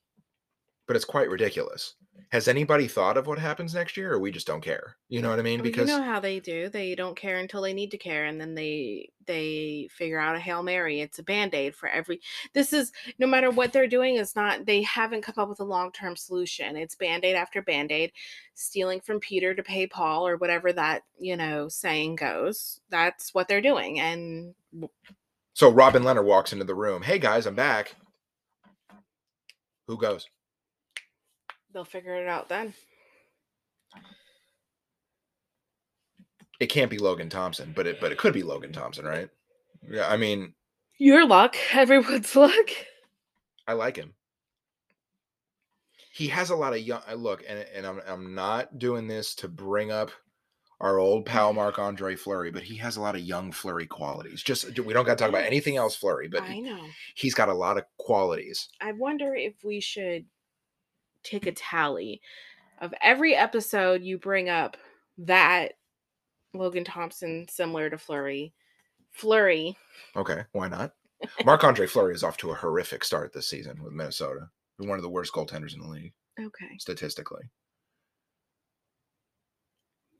but 0.88 0.96
it's 0.96 1.06
quite 1.06 1.30
ridiculous. 1.30 1.96
Has 2.32 2.48
anybody 2.50 2.88
thought 2.88 3.16
of 3.16 3.26
what 3.26 3.40
happens 3.40 3.74
next 3.74 3.96
year, 3.96 4.12
or 4.12 4.20
we 4.20 4.32
just 4.32 4.48
don't 4.48 4.62
care? 4.62 4.98
You 5.08 5.22
know 5.22 5.30
what 5.30 5.40
I 5.40 5.44
mean? 5.44 5.62
Because 5.62 5.90
you 5.90 5.98
know 5.98 6.04
how 6.04 6.20
they 6.20 6.42
do. 6.42 6.68
They 6.68 6.94
don't 6.94 7.16
care 7.16 7.38
until 7.38 7.62
they 7.62 7.74
need 7.74 7.92
to 7.92 7.98
care, 7.98 8.26
and 8.26 8.40
then 8.40 8.54
they 8.54 9.12
they 9.26 9.88
figure 9.92 10.20
out 10.20 10.36
a 10.36 10.40
hail 10.40 10.62
mary. 10.62 11.00
It's 11.00 11.20
a 11.20 11.24
band 11.24 11.54
aid 11.54 11.74
for 11.74 11.88
every. 11.88 12.20
This 12.54 12.74
is 12.74 12.92
no 13.18 13.28
matter 13.28 13.50
what 13.50 13.72
they're 13.72 13.88
doing. 13.88 14.18
It's 14.18 14.36
not. 14.36 14.66
They 14.66 14.82
haven't 14.82 15.22
come 15.22 15.36
up 15.38 15.48
with 15.48 15.62
a 15.62 15.66
long 15.66 15.92
term 15.94 16.18
solution. 16.18 16.76
It's 16.76 16.96
band 16.96 17.24
aid 17.24 17.36
after 17.36 17.62
band 17.62 17.92
aid, 17.94 18.12
stealing 18.56 19.00
from 19.00 19.22
Peter 19.22 19.56
to 19.56 19.64
pay 19.64 19.88
Paul, 19.88 20.28
or 20.28 20.36
whatever 20.36 20.74
that 20.74 21.04
you 21.18 21.38
know 21.38 21.70
saying 21.70 22.16
goes. 22.16 22.82
That's 22.90 23.34
what 23.34 23.48
they're 23.48 23.62
doing, 23.62 24.00
and 24.02 24.54
so 25.54 25.72
Robin 25.72 26.04
Lehner 26.04 26.24
walks 26.24 26.54
into 26.54 26.66
the 26.66 26.76
room. 26.76 27.02
Hey 27.02 27.20
guys, 27.20 27.46
I'm 27.46 27.56
back. 27.56 27.96
Who 29.88 29.98
goes? 29.98 30.28
They'll 31.74 31.86
figure 31.86 32.16
it 32.16 32.28
out 32.28 32.50
then. 32.50 32.74
It 36.60 36.68
can't 36.68 36.90
be 36.90 36.98
Logan 36.98 37.30
Thompson, 37.30 37.74
but 37.76 37.86
it 37.86 38.00
but 38.02 38.12
it 38.12 38.18
could 38.18 38.34
be 38.34 38.44
Logan 38.44 38.74
Thompson, 38.74 39.06
right? 39.06 39.30
Yeah, 39.90 40.08
I 40.08 40.18
mean, 40.18 40.54
Your 40.98 41.26
luck, 41.26 41.56
everyone's 41.74 42.36
luck. 42.36 42.70
I 43.68 43.74
like 43.74 43.96
him. 43.96 44.14
He 46.14 46.28
has 46.30 46.50
a 46.50 46.56
lot 46.56 46.74
of 46.74 46.80
young. 46.80 47.02
Uh, 47.10 47.14
look, 47.14 47.44
and 47.48 47.60
and 47.76 47.86
I'm 47.86 48.02
I'm 48.08 48.34
not 48.34 48.80
doing 48.80 49.08
this 49.08 49.36
to 49.36 49.48
bring 49.48 49.92
up 49.92 50.10
our 50.80 50.98
old 50.98 51.26
pal 51.26 51.54
Mark 51.54 51.78
Andre 51.78 52.16
Fleury, 52.16 52.50
but 52.50 52.64
he 52.64 52.78
has 52.78 52.98
a 52.98 53.02
lot 53.02 53.16
of 53.16 53.22
young 53.22 53.52
Fleury 53.52 53.86
qualities. 53.86 54.42
Just 54.42 54.80
we 54.80 54.94
don't 54.94 55.06
got 55.06 55.18
to 55.18 55.24
talk 55.24 55.30
about 55.30 55.44
anything 55.46 55.78
else 55.78 55.96
Fleury, 55.96 56.28
but 56.28 56.42
I 56.42 56.60
know. 56.60 56.80
he's 57.16 57.36
got 57.36 57.50
a 57.50 57.54
lot 57.54 57.78
of 57.78 57.84
qualities. 57.98 58.70
I 58.82 58.94
wonder 58.94 59.36
if 59.36 59.54
we 59.64 59.80
should 59.80 60.26
take 61.24 61.46
a 61.46 61.52
tally 61.52 62.22
of 62.80 62.94
every 63.02 63.36
episode 63.36 64.04
you 64.04 64.18
bring 64.18 64.50
up 64.50 64.78
that 65.18 65.74
Logan 66.54 66.84
Thompson 66.84 67.48
similar 67.50 67.90
to 67.90 67.98
Fleury. 67.98 68.54
Fleury. 69.12 69.78
Okay, 70.16 70.44
why 70.52 70.68
not? 70.68 70.94
Marc 71.46 71.64
Andre 71.64 71.88
Fleury 71.88 72.14
is 72.14 72.24
off 72.24 72.38
to 72.38 72.52
a 72.52 72.56
horrific 72.56 73.04
start 73.04 73.34
this 73.34 73.50
season 73.50 73.82
with 73.84 73.94
Minnesota. 73.94 74.50
One 74.78 75.00
of 75.00 75.02
the 75.02 75.10
worst 75.10 75.34
goaltenders 75.34 75.74
in 75.74 75.82
the 75.82 75.88
league 75.88 76.14
Okay. 76.40 76.78
statistically. 76.78 77.42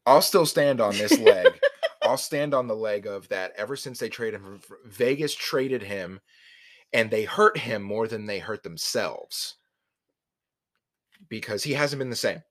I'll 0.06 0.22
still 0.22 0.46
stand 0.46 0.82
on 0.82 0.98
this 0.98 1.20
leg. 1.20 1.60
I'll 2.04 2.18
stand 2.18 2.54
on 2.54 2.68
the 2.68 2.76
leg 2.76 3.06
of 3.06 3.28
that. 3.30 3.52
Ever 3.58 3.76
since 3.76 4.00
they 4.00 4.10
traded 4.10 4.42
him, 4.42 4.62
Vegas 4.86 5.36
traded 5.36 5.84
him, 5.84 6.22
and 6.94 7.12
they 7.12 7.26
hurt 7.26 7.58
him 7.58 7.84
more 7.84 8.08
than 8.08 8.26
they 8.26 8.40
hurt 8.40 8.64
themselves 8.64 9.58
because 11.30 11.64
he 11.64 11.74
hasn't 11.74 12.00
been 12.00 12.10
the 12.10 12.16
same. 12.16 12.42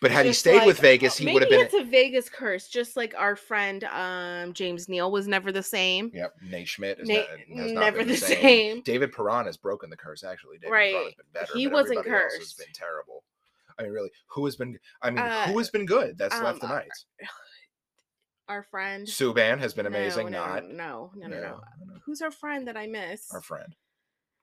But 0.00 0.10
had 0.10 0.26
he 0.26 0.30
Just 0.30 0.40
stayed 0.40 0.66
with 0.66 0.78
Vegas, 0.78 1.16
he 1.16 1.32
would 1.32 1.42
have 1.42 1.50
maybe 1.50 1.64
been. 1.64 1.66
It's 1.66 1.74
a 1.74 1.90
Vegas 1.90 2.28
curse, 2.28 2.68
just 2.68 2.96
like 2.96 3.14
our 3.16 3.34
friend 3.34 3.82
um 3.84 4.52
James 4.52 4.88
Neal 4.88 5.10
was 5.10 5.26
never 5.26 5.50
the 5.50 5.62
same. 5.62 6.10
Yep, 6.14 6.34
Nate 6.42 6.68
Schmidt 6.68 7.00
is 7.00 7.08
not, 7.08 7.26
has 7.56 7.72
not 7.72 7.80
never 7.80 7.98
been 7.98 8.08
the 8.08 8.16
same. 8.16 8.40
same. 8.40 8.80
David 8.82 9.12
Perron 9.12 9.46
has 9.46 9.56
broken 9.56 9.90
the 9.90 9.96
curse. 9.96 10.22
Actually, 10.22 10.58
David 10.58 10.72
Right. 10.72 10.92
Perron 10.92 11.04
has 11.06 11.14
been 11.14 11.26
better. 11.32 11.52
He 11.54 11.66
wasn't 11.66 11.96
else 11.98 12.06
has 12.06 12.12
cursed. 12.38 12.58
been 12.58 12.66
terrible. 12.74 13.24
I 13.78 13.82
mean, 13.84 13.92
really, 13.92 14.10
who 14.28 14.44
has 14.44 14.56
been? 14.56 14.78
I 15.02 15.10
mean, 15.10 15.18
Uh, 15.20 15.46
who 15.46 15.58
has 15.58 15.70
been 15.70 15.86
good? 15.86 16.18
That's 16.18 16.38
left 16.40 16.60
the 16.60 16.66
um, 16.66 16.72
uh, 16.72 16.74
Knights. 16.76 17.06
Our 18.48 18.62
friend. 18.64 19.06
Subban 19.06 19.58
has 19.60 19.74
been 19.74 19.86
amazing. 19.86 20.30
No, 20.30 20.44
not 20.44 20.68
no, 20.68 21.10
no, 21.16 21.26
no, 21.28 21.36
no, 21.36 21.40
no. 21.40 21.60
Who's 22.04 22.20
our 22.20 22.32
friend 22.32 22.66
that 22.66 22.76
I 22.76 22.86
miss? 22.88 23.32
our 23.32 23.40
friend. 23.40 23.74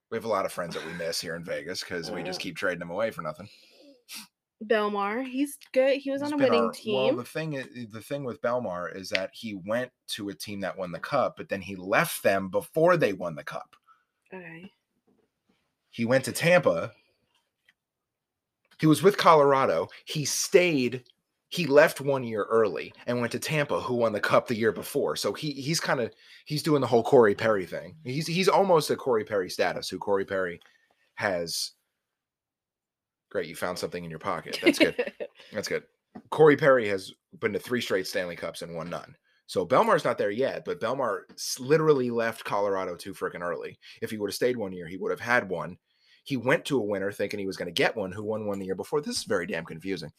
We 0.10 0.18
have 0.18 0.26
a 0.26 0.30
lot 0.30 0.46
of 0.46 0.52
friends 0.54 0.74
that 0.76 0.86
we 0.86 0.94
miss 0.94 1.20
here 1.20 1.36
in 1.36 1.44
Vegas 1.44 1.82
because 1.82 2.10
we 2.12 2.24
just 2.24 2.40
keep 2.40 2.56
trading 2.56 2.80
them 2.80 2.92
away 2.92 3.12
for 3.12 3.22
nothing. 3.22 3.50
Bellemare. 4.64 5.26
He's 5.28 5.58
good. 5.74 5.98
He 5.98 6.10
was 6.10 6.22
He's 6.22 6.32
on 6.32 6.40
a 6.40 6.44
been 6.44 6.50
winning 6.52 6.66
our- 6.68 6.72
team. 6.72 6.96
Well, 7.08 7.16
the 7.18 7.24
thing, 7.26 7.60
i- 7.60 7.86
the 7.92 8.02
thing 8.02 8.24
with 8.24 8.42
Bellemare 8.42 8.96
is 8.96 9.10
that 9.10 9.30
he 9.34 9.54
went 9.54 9.92
to 10.10 10.30
a 10.30 10.34
team 10.34 10.62
that 10.62 10.78
won 10.78 10.92
the 10.92 11.00
cup, 11.00 11.36
but 11.38 11.50
then 11.50 11.62
he 11.62 11.76
left 11.76 12.24
them 12.24 12.50
before 12.50 12.98
they 12.98 13.14
won 13.14 13.36
the 13.36 13.44
cup. 13.44 13.76
okay. 14.34 14.72
He 15.90 16.06
went 16.06 16.26
to 16.26 16.32
Tampa. 16.32 16.92
He 18.80 18.86
was 18.88 19.02
with 19.02 19.18
Colorado. 19.18 19.88
He 20.06 20.26
stayed. 20.26 21.04
He 21.50 21.66
left 21.66 22.02
one 22.02 22.24
year 22.24 22.44
early 22.50 22.94
and 23.06 23.20
went 23.20 23.32
to 23.32 23.40
Tampa, 23.40 23.80
who 23.80 23.96
won 23.96 24.12
the 24.12 24.20
cup 24.20 24.48
the 24.48 24.56
year 24.56 24.72
before. 24.74 25.16
So 25.16 25.34
he 25.34 25.52
he's 25.52 25.80
kind 25.80 26.00
of 26.00 26.14
he's 26.46 26.64
doing 26.64 26.82
the 26.82 26.88
whole 26.88 27.04
Corey 27.04 27.36
Perry 27.36 27.66
thing. 27.66 27.96
He's 28.04 28.28
he's 28.28 28.50
almost 28.50 28.90
a 28.90 28.96
Corey 28.96 29.24
Perry 29.24 29.50
status. 29.50 29.88
Who 29.90 29.98
Corey 29.98 30.26
Perry 30.26 30.60
has. 31.16 31.72
Great, 33.30 33.48
you 33.48 33.56
found 33.56 33.78
something 33.78 34.04
in 34.04 34.10
your 34.10 34.20
pocket. 34.20 34.60
That's 34.62 34.80
good. 34.80 35.14
That's 35.54 35.68
good. 35.68 35.84
Corey 36.30 36.58
Perry 36.58 36.88
has 36.88 37.14
been 37.40 37.54
to 37.54 37.60
three 37.60 37.82
straight 37.82 38.08
Stanley 38.08 38.36
Cups 38.36 38.62
and 38.62 38.76
won 38.76 38.90
none. 38.90 39.16
So 39.48 39.66
Bellemare's 39.66 40.04
not 40.04 40.18
there 40.18 40.32
yet, 40.32 40.66
but 40.66 40.82
Bellemare 40.82 41.22
literally 41.60 42.10
left 42.10 42.44
Colorado 42.44 42.96
too 42.96 43.14
freaking 43.14 43.42
early. 43.42 43.80
If 44.02 44.12
he 44.12 44.18
would 44.18 44.30
have 44.30 44.36
stayed 44.36 44.58
one 44.58 44.74
year, 44.74 44.88
he 44.88 44.98
would 44.98 45.12
have 45.12 45.22
had 45.22 45.50
one. 45.50 45.78
He 46.26 46.36
went 46.36 46.66
to 46.66 46.78
a 46.78 46.84
winner 46.86 47.14
thinking 47.14 47.40
he 47.40 47.48
was 47.48 47.56
going 47.56 47.68
to 47.68 47.72
get 47.72 47.96
one 47.96 48.12
who 48.12 48.24
won 48.24 48.46
one 48.46 48.60
the 48.60 48.66
year 48.66 48.76
before. 48.76 49.00
This 49.00 49.18
is 49.20 49.24
very 49.24 49.48
damn 49.48 49.64
confusing. 49.64 50.12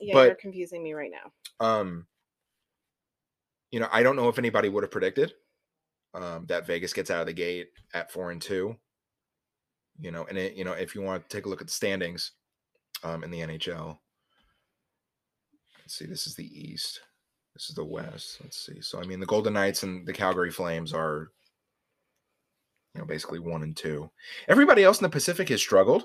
Yeah, 0.00 0.14
but- 0.14 0.26
you're 0.26 0.34
confusing 0.36 0.82
me 0.82 0.92
right 0.92 1.10
now. 1.10 1.66
Um, 1.66 2.06
you 3.70 3.80
know, 3.80 3.88
I 3.90 4.02
don't 4.02 4.16
know 4.16 4.28
if 4.28 4.38
anybody 4.38 4.68
would 4.68 4.84
have 4.84 4.90
predicted 4.90 5.32
um, 6.14 6.46
that 6.46 6.66
Vegas 6.66 6.92
gets 6.92 7.10
out 7.10 7.20
of 7.20 7.26
the 7.26 7.32
gate 7.32 7.68
at 7.92 8.12
four 8.12 8.30
and 8.30 8.40
two. 8.40 8.76
You 10.00 10.10
know, 10.10 10.24
and 10.28 10.38
it, 10.38 10.54
you 10.54 10.64
know, 10.64 10.72
if 10.72 10.94
you 10.94 11.02
want 11.02 11.28
to 11.28 11.36
take 11.36 11.46
a 11.46 11.48
look 11.48 11.60
at 11.60 11.68
the 11.68 11.72
standings 11.72 12.32
um, 13.02 13.22
in 13.22 13.30
the 13.30 13.40
NHL, 13.40 13.98
let's 15.80 15.96
see, 15.96 16.06
this 16.06 16.26
is 16.26 16.34
the 16.34 16.46
East. 16.46 17.00
This 17.54 17.68
is 17.68 17.76
the 17.76 17.84
West. 17.84 18.38
Let's 18.42 18.64
see. 18.64 18.80
So 18.80 19.00
I 19.00 19.04
mean, 19.04 19.20
the 19.20 19.26
Golden 19.26 19.52
Knights 19.54 19.84
and 19.84 20.06
the 20.06 20.12
Calgary 20.12 20.50
Flames 20.50 20.92
are, 20.92 21.30
you 22.94 23.00
know, 23.00 23.06
basically 23.06 23.38
one 23.38 23.62
and 23.62 23.76
two. 23.76 24.10
Everybody 24.48 24.82
else 24.82 24.98
in 24.98 25.04
the 25.04 25.08
Pacific 25.10 25.48
has 25.50 25.60
struggled. 25.60 26.04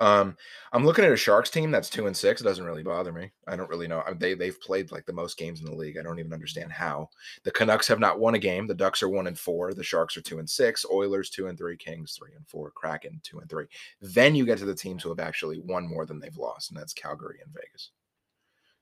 Um, 0.00 0.34
I'm 0.72 0.86
looking 0.86 1.04
at 1.04 1.12
a 1.12 1.16
Sharks 1.16 1.50
team 1.50 1.70
that's 1.70 1.90
two 1.90 2.06
and 2.06 2.16
six. 2.16 2.40
It 2.40 2.44
doesn't 2.44 2.64
really 2.64 2.82
bother 2.82 3.12
me. 3.12 3.30
I 3.46 3.54
don't 3.54 3.68
really 3.68 3.86
know. 3.86 4.02
They 4.16 4.32
they've 4.32 4.58
played 4.60 4.90
like 4.90 5.04
the 5.04 5.12
most 5.12 5.36
games 5.36 5.60
in 5.60 5.66
the 5.66 5.74
league. 5.74 5.98
I 5.98 6.02
don't 6.02 6.18
even 6.18 6.32
understand 6.32 6.72
how. 6.72 7.10
The 7.44 7.50
Canucks 7.50 7.86
have 7.88 8.00
not 8.00 8.18
won 8.18 8.34
a 8.34 8.38
game. 8.38 8.66
The 8.66 8.74
Ducks 8.74 9.02
are 9.02 9.10
one 9.10 9.26
and 9.26 9.38
four. 9.38 9.74
The 9.74 9.84
Sharks 9.84 10.16
are 10.16 10.22
two 10.22 10.38
and 10.38 10.48
six. 10.48 10.86
Oilers 10.90 11.28
two 11.28 11.48
and 11.48 11.58
three. 11.58 11.76
Kings 11.76 12.16
three 12.18 12.34
and 12.34 12.48
four. 12.48 12.70
Kraken 12.70 13.20
two 13.22 13.40
and 13.40 13.50
three. 13.50 13.66
Then 14.00 14.34
you 14.34 14.46
get 14.46 14.56
to 14.58 14.64
the 14.64 14.74
teams 14.74 15.02
who 15.02 15.10
have 15.10 15.20
actually 15.20 15.60
won 15.60 15.86
more 15.86 16.06
than 16.06 16.18
they've 16.18 16.36
lost, 16.36 16.70
and 16.70 16.80
that's 16.80 16.94
Calgary 16.94 17.40
and 17.44 17.52
Vegas. 17.52 17.90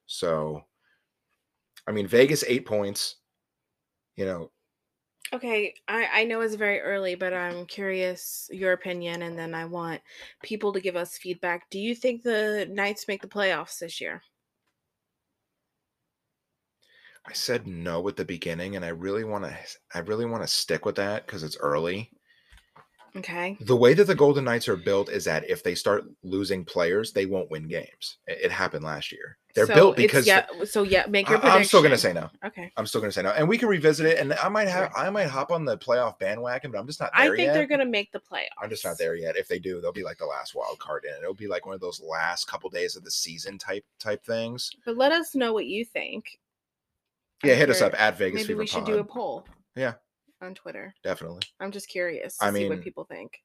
So, 0.07 0.63
I 1.89 1.93
mean, 1.93 2.07
Vegas 2.07 2.45
eight 2.47 2.65
points. 2.65 3.17
You 4.15 4.27
know, 4.27 4.51
Okay, 5.33 5.75
I, 5.87 6.21
I 6.21 6.25
know 6.25 6.41
it's 6.41 6.55
very 6.55 6.81
early, 6.81 7.15
but 7.15 7.35
I'm 7.35 7.67
curious 7.67 8.49
your 8.51 8.73
opinion, 8.73 9.23
and 9.23 9.39
then 9.39 9.55
I 9.55 9.67
want 9.67 10.01
people 10.43 10.73
to 10.73 10.81
give 10.81 10.97
us 10.97 11.19
feedback. 11.19 11.69
Do 11.71 11.79
you 11.79 11.95
think 11.95 12.23
the 12.23 12.67
Knights 12.71 13.07
make 13.09 13.21
the 13.21 13.29
playoffs 13.29 13.79
this 13.79 14.01
year? 14.01 14.23
I 17.27 17.35
said 17.35 17.67
no 17.67 18.09
at 18.09 18.17
the 18.17 18.25
beginning, 18.25 18.75
and 18.75 18.85
I 18.85 18.89
really 18.89 19.25
want 19.25 19.45
to. 19.45 19.57
I 19.95 19.99
really 19.99 20.25
want 20.25 20.43
to 20.43 20.49
stick 20.49 20.87
with 20.87 20.97
that 20.97 21.27
because 21.27 21.43
it's 21.43 21.59
early. 21.59 22.11
Okay. 23.15 23.59
The 23.61 23.77
way 23.77 23.93
that 23.95 24.05
the 24.05 24.15
Golden 24.15 24.45
Knights 24.45 24.69
are 24.69 24.77
built 24.77 25.11
is 25.11 25.25
that 25.25 25.49
if 25.49 25.63
they 25.63 25.75
start 25.75 26.05
losing 26.23 26.65
players, 26.65 27.13
they 27.13 27.27
won't 27.27 27.51
win 27.51 27.69
games. 27.69 28.19
It, 28.27 28.39
it 28.45 28.51
happened 28.51 28.85
last 28.85 29.13
year. 29.13 29.37
They're 29.59 29.67
so 29.67 29.75
built 29.75 29.97
because 29.97 30.27
yeah. 30.27 30.47
So 30.65 30.83
yeah, 30.83 31.07
make 31.09 31.29
your 31.29 31.39
prediction. 31.39 31.61
am 31.61 31.65
still 31.67 31.83
gonna 31.83 31.99
say 31.99 32.13
no. 32.13 32.31
Okay. 32.45 32.73
I'm 32.77 32.87
still 32.87 33.01
gonna 33.01 33.13
say 33.13 33.23
no, 33.23 33.31
and 33.31 33.49
we 33.49 33.59
can 33.59 33.69
revisit 33.69 34.07
it. 34.07 34.19
And 34.19 34.33
I 34.35 34.49
might 34.49 34.69
have, 34.69 34.93
I 34.97 35.11
might 35.11 35.27
hop 35.29 35.51
on 35.51 35.65
the 35.65 35.77
playoff 35.77 36.19
bandwagon, 36.19 36.71
but 36.71 36.79
I'm 36.79 36.87
just 36.87 37.01
not 37.01 37.11
there. 37.17 37.25
Yet. 37.25 37.33
I 37.33 37.37
think 37.37 37.47
yet. 37.47 37.53
they're 37.55 37.67
gonna 37.67 37.87
make 37.87 38.13
the 38.13 38.21
playoffs. 38.21 38.49
I'm 38.63 38.71
just 38.71 38.85
not 38.85 38.99
there 38.99 39.15
yet. 39.17 39.37
If 39.37 39.49
they 39.49 39.59
do, 39.59 39.81
they'll 39.81 39.93
be 39.93 40.05
like 40.05 40.19
the 40.19 40.27
last 40.27 40.55
wild 40.55 40.79
card 40.79 41.05
in. 41.05 41.23
It'll 41.23 41.35
be 41.35 41.49
like 41.49 41.67
one 41.67 41.75
of 41.75 41.81
those 41.81 42.01
last 42.01 42.47
couple 42.47 42.71
days 42.71 42.97
of 42.97 43.05
the 43.05 43.11
season 43.11 43.59
type 43.59 43.85
type 43.99 44.25
things. 44.25 44.71
But 44.85 44.97
let 44.97 45.13
us 45.13 45.35
know 45.35 45.53
what 45.53 45.67
you 45.67 45.85
think. 45.85 46.39
Yeah, 47.45 47.55
hit 47.55 47.71
us 47.71 47.83
up 47.83 47.95
at 48.01 48.19
Vegas 48.19 48.43
Maybe 48.43 48.47
Fever 48.49 48.59
we 48.59 48.67
should 48.67 48.85
Pod. 48.85 48.87
do 48.87 48.99
a 48.99 49.05
poll. 49.05 49.47
Yeah. 49.77 49.95
On 50.41 50.55
Twitter. 50.55 50.95
Definitely. 51.05 51.43
I'm 51.61 51.71
just 51.71 51.89
curious 51.89 52.39
to 52.39 52.47
I 52.47 52.53
see 52.53 52.69
what 52.69 52.83
people 52.83 53.05
think. 53.05 53.43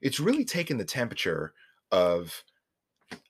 it's 0.00 0.20
really 0.20 0.44
taken 0.44 0.76
the 0.76 0.84
temperature 0.84 1.54
of 1.90 2.42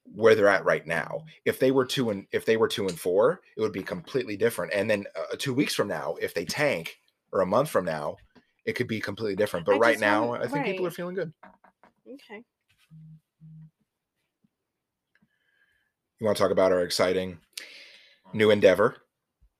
where 0.05 0.35
they're 0.35 0.49
at 0.49 0.65
right 0.65 0.87
now. 0.87 1.25
If 1.45 1.59
they 1.59 1.71
were 1.71 1.85
two 1.85 2.11
and 2.11 2.27
if 2.33 2.45
they 2.45 2.57
were 2.57 2.69
two 2.69 2.87
and 2.87 2.99
four, 2.99 3.41
it 3.57 3.61
would 3.61 3.73
be 3.73 3.83
completely 3.83 4.37
different. 4.37 4.73
And 4.73 4.91
then 4.91 5.07
uh, 5.17 5.37
two 5.39 5.55
weeks 5.55 5.75
from 5.75 5.89
now, 5.89 6.17
if 6.21 6.35
they 6.35 6.45
tank, 6.45 6.99
or 7.33 7.41
a 7.41 7.47
month 7.47 7.71
from 7.71 7.85
now, 7.85 8.17
it 8.65 8.75
could 8.75 8.89
be 8.89 9.01
completely 9.01 9.37
different. 9.37 9.67
But 9.67 9.77
I 9.77 9.79
right 9.79 10.01
now, 10.01 10.29
want- 10.29 10.43
I 10.43 10.49
think 10.49 10.67
people 10.67 10.87
are 10.87 10.91
feeling 10.91 11.15
good. 11.15 11.33
Okay. 12.07 12.45
You 16.21 16.27
want 16.27 16.37
to 16.37 16.43
talk 16.43 16.53
about 16.53 16.73
our 16.73 16.83
exciting 16.83 17.39
new 18.33 18.51
endeavor? 18.51 18.97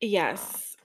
Yes. 0.01 0.77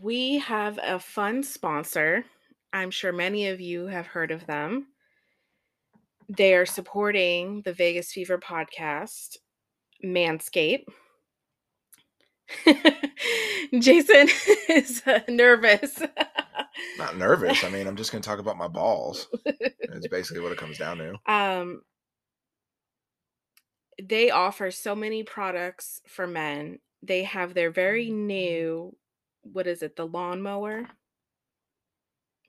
We 0.00 0.38
have 0.38 0.78
a 0.82 0.98
fun 0.98 1.42
sponsor. 1.42 2.24
I'm 2.72 2.90
sure 2.90 3.12
many 3.12 3.48
of 3.48 3.60
you 3.60 3.86
have 3.86 4.06
heard 4.06 4.30
of 4.30 4.46
them. 4.46 4.86
They 6.34 6.54
are 6.54 6.64
supporting 6.64 7.60
the 7.62 7.74
Vegas 7.74 8.10
Fever 8.12 8.38
podcast, 8.38 9.36
Manscaped. 10.02 10.84
Jason 13.78 14.28
is 14.68 15.02
uh, 15.06 15.20
nervous. 15.28 16.00
Not 16.98 17.18
nervous. 17.18 17.62
I 17.64 17.68
mean, 17.68 17.86
I'm 17.86 17.96
just 17.96 18.12
going 18.12 18.22
to 18.22 18.28
talk 18.28 18.38
about 18.38 18.56
my 18.56 18.68
balls. 18.68 19.28
It's 19.44 20.08
basically 20.08 20.42
what 20.42 20.52
it 20.52 20.58
comes 20.58 20.78
down 20.78 20.98
to. 20.98 21.32
um 21.32 21.82
they 24.02 24.30
offer 24.30 24.70
so 24.70 24.94
many 24.96 25.22
products 25.22 26.00
for 26.08 26.26
men. 26.26 26.78
They 27.02 27.24
have 27.24 27.52
their 27.52 27.70
very 27.70 28.10
new 28.10 28.96
what 29.42 29.66
is 29.66 29.82
it? 29.82 29.96
The 29.96 30.06
lawnmower? 30.06 30.88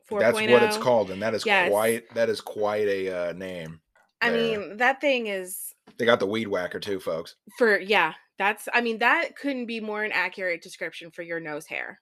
That's 0.10 0.36
what 0.36 0.64
it's 0.64 0.78
called, 0.78 1.12
and 1.12 1.22
that 1.22 1.34
is 1.34 1.46
Yes. 1.46 1.70
quite 1.70 2.14
that 2.14 2.30
is 2.30 2.42
quite 2.42 2.88
a 2.88 3.30
uh, 3.30 3.34
name. 3.34 3.80
I 4.22 4.30
there. 4.30 4.40
mean, 4.60 4.78
that 4.78 5.02
thing 5.02 5.28
is 5.28 5.74
They 5.98 6.06
got 6.06 6.20
the 6.20 6.28
weed 6.28 6.48
whacker 6.48 6.80
too, 6.80 7.00
folks. 7.00 7.36
for 7.58 7.80
yeah, 7.80 8.14
that's 8.38 8.68
I 8.74 8.82
mean, 8.82 9.00
that 9.00 9.36
couldn't 9.36 9.66
be 9.66 9.80
more 9.80 10.04
an 10.04 10.12
accurate 10.12 10.62
description 10.62 11.12
for 11.12 11.22
your 11.24 11.40
nose 11.40 11.66
hair 11.66 12.00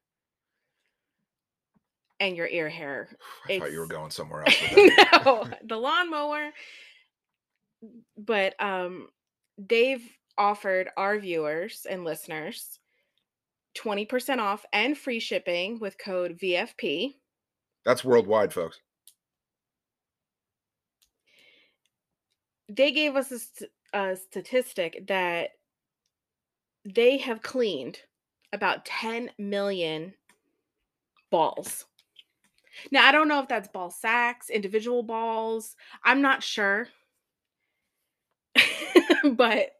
and 2.19 2.35
your 2.35 2.47
ear 2.47 2.69
hair. 2.69 3.09
I 3.49 3.59
thought 3.59 3.71
you 3.71 3.79
were 3.79 3.87
going 3.87 4.11
somewhere 4.11 4.41
else. 4.43 4.61
With 4.75 4.95
that. 4.97 5.21
no, 5.25 5.47
the 5.67 5.77
lawnmower. 5.77 6.51
But 8.17 8.55
um 8.61 9.07
they've 9.57 10.03
offered 10.37 10.89
our 10.97 11.19
viewers 11.19 11.85
and 11.89 12.03
listeners 12.03 12.79
20% 13.77 14.39
off 14.39 14.65
and 14.73 14.97
free 14.97 15.19
shipping 15.19 15.79
with 15.79 15.97
code 15.97 16.37
VFP. 16.41 17.13
That's 17.85 18.03
worldwide, 18.03 18.53
folks. 18.53 18.79
They 22.69 22.91
gave 22.91 23.15
us 23.15 23.31
a, 23.31 23.39
st- 23.39 23.71
a 23.93 24.15
statistic 24.15 25.07
that 25.07 25.49
they 26.85 27.17
have 27.17 27.41
cleaned 27.41 27.99
about 28.53 28.85
10 28.85 29.31
million 29.37 30.13
balls. 31.29 31.85
Now, 32.91 33.07
I 33.07 33.11
don't 33.11 33.27
know 33.27 33.41
if 33.41 33.47
that's 33.47 33.67
ball 33.67 33.89
sacks, 33.89 34.49
individual 34.49 35.03
balls. 35.03 35.75
I'm 36.03 36.21
not 36.21 36.43
sure. 36.43 36.87
but 39.33 39.71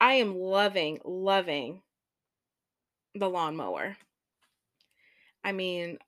I 0.00 0.14
am 0.14 0.34
loving, 0.36 0.98
loving 1.04 1.82
the 3.14 3.28
lawnmower. 3.28 3.96
I 5.44 5.52
mean, 5.52 5.98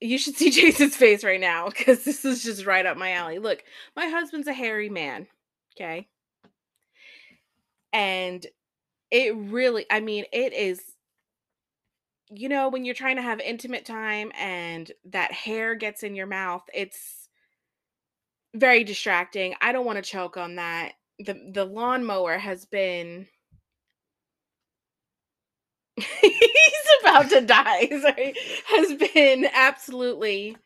you 0.00 0.18
should 0.18 0.36
see 0.36 0.50
Jason's 0.50 0.96
face 0.96 1.24
right 1.24 1.40
now 1.40 1.68
because 1.68 2.04
this 2.04 2.24
is 2.24 2.42
just 2.42 2.66
right 2.66 2.86
up 2.86 2.96
my 2.96 3.12
alley. 3.12 3.38
Look, 3.38 3.64
my 3.94 4.06
husband's 4.06 4.48
a 4.48 4.52
hairy 4.52 4.88
man. 4.88 5.26
Okay. 5.74 6.08
And 7.92 8.46
it 9.10 9.36
really, 9.36 9.86
I 9.90 10.00
mean, 10.00 10.24
it 10.32 10.52
is, 10.52 10.82
you 12.30 12.48
know, 12.48 12.68
when 12.68 12.84
you're 12.84 12.94
trying 12.94 13.16
to 13.16 13.22
have 13.22 13.40
intimate 13.40 13.84
time 13.84 14.32
and 14.38 14.90
that 15.06 15.32
hair 15.32 15.74
gets 15.74 16.02
in 16.02 16.14
your 16.14 16.26
mouth, 16.26 16.62
it's 16.74 17.28
very 18.54 18.84
distracting. 18.84 19.54
I 19.60 19.72
don't 19.72 19.86
want 19.86 19.96
to 19.96 20.10
choke 20.10 20.36
on 20.36 20.56
that. 20.56 20.92
The 21.18 21.50
the 21.52 21.64
lawnmower 21.64 22.36
has 22.36 22.66
been 22.66 23.26
he's 26.20 26.86
about 27.02 27.30
to 27.30 27.40
die. 27.40 27.88
Sorry. 28.02 28.34
Has 28.66 28.94
been 29.12 29.48
absolutely 29.52 30.56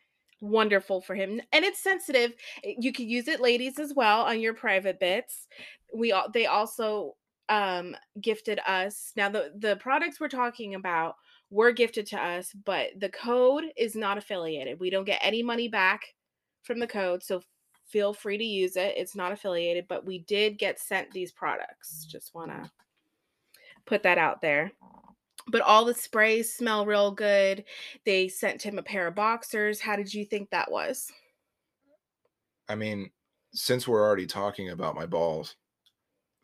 wonderful 0.41 1.01
for 1.01 1.15
him. 1.15 1.39
And 1.53 1.63
it's 1.63 1.81
sensitive. 1.81 2.33
You 2.63 2.91
could 2.91 3.05
use 3.05 3.27
it 3.27 3.39
ladies 3.39 3.79
as 3.79 3.93
well 3.95 4.21
on 4.23 4.39
your 4.41 4.53
private 4.53 4.99
bits. 4.99 5.47
We 5.93 6.11
all 6.11 6.29
they 6.33 6.47
also 6.47 7.15
um 7.49 7.95
gifted 8.19 8.59
us. 8.67 9.11
Now 9.15 9.29
the 9.29 9.51
the 9.57 9.75
products 9.77 10.19
we're 10.19 10.29
talking 10.29 10.75
about 10.75 11.15
were 11.49 11.71
gifted 11.71 12.07
to 12.07 12.17
us, 12.17 12.51
but 12.65 12.87
the 12.99 13.09
code 13.09 13.65
is 13.77 13.95
not 13.95 14.17
affiliated. 14.17 14.79
We 14.79 14.89
don't 14.89 15.05
get 15.05 15.19
any 15.21 15.43
money 15.43 15.67
back 15.67 16.01
from 16.63 16.79
the 16.79 16.87
code, 16.87 17.23
so 17.23 17.41
feel 17.87 18.13
free 18.13 18.37
to 18.37 18.43
use 18.43 18.77
it. 18.77 18.93
It's 18.97 19.15
not 19.15 19.33
affiliated, 19.33 19.85
but 19.89 20.05
we 20.05 20.19
did 20.19 20.57
get 20.57 20.79
sent 20.79 21.11
these 21.11 21.31
products. 21.31 22.05
Just 22.09 22.33
want 22.33 22.51
to 22.51 22.71
put 23.85 24.03
that 24.03 24.17
out 24.17 24.41
there. 24.41 24.71
But 25.47 25.61
all 25.61 25.85
the 25.85 25.93
sprays 25.93 26.53
smell 26.53 26.85
real 26.85 27.11
good. 27.11 27.63
They 28.05 28.27
sent 28.27 28.61
him 28.61 28.77
a 28.77 28.83
pair 28.83 29.07
of 29.07 29.15
boxers. 29.15 29.79
How 29.79 29.95
did 29.95 30.13
you 30.13 30.25
think 30.25 30.49
that 30.49 30.71
was? 30.71 31.11
I 32.69 32.75
mean, 32.75 33.11
since 33.53 33.87
we're 33.87 34.05
already 34.05 34.27
talking 34.27 34.69
about 34.69 34.95
my 34.95 35.05
balls, 35.05 35.55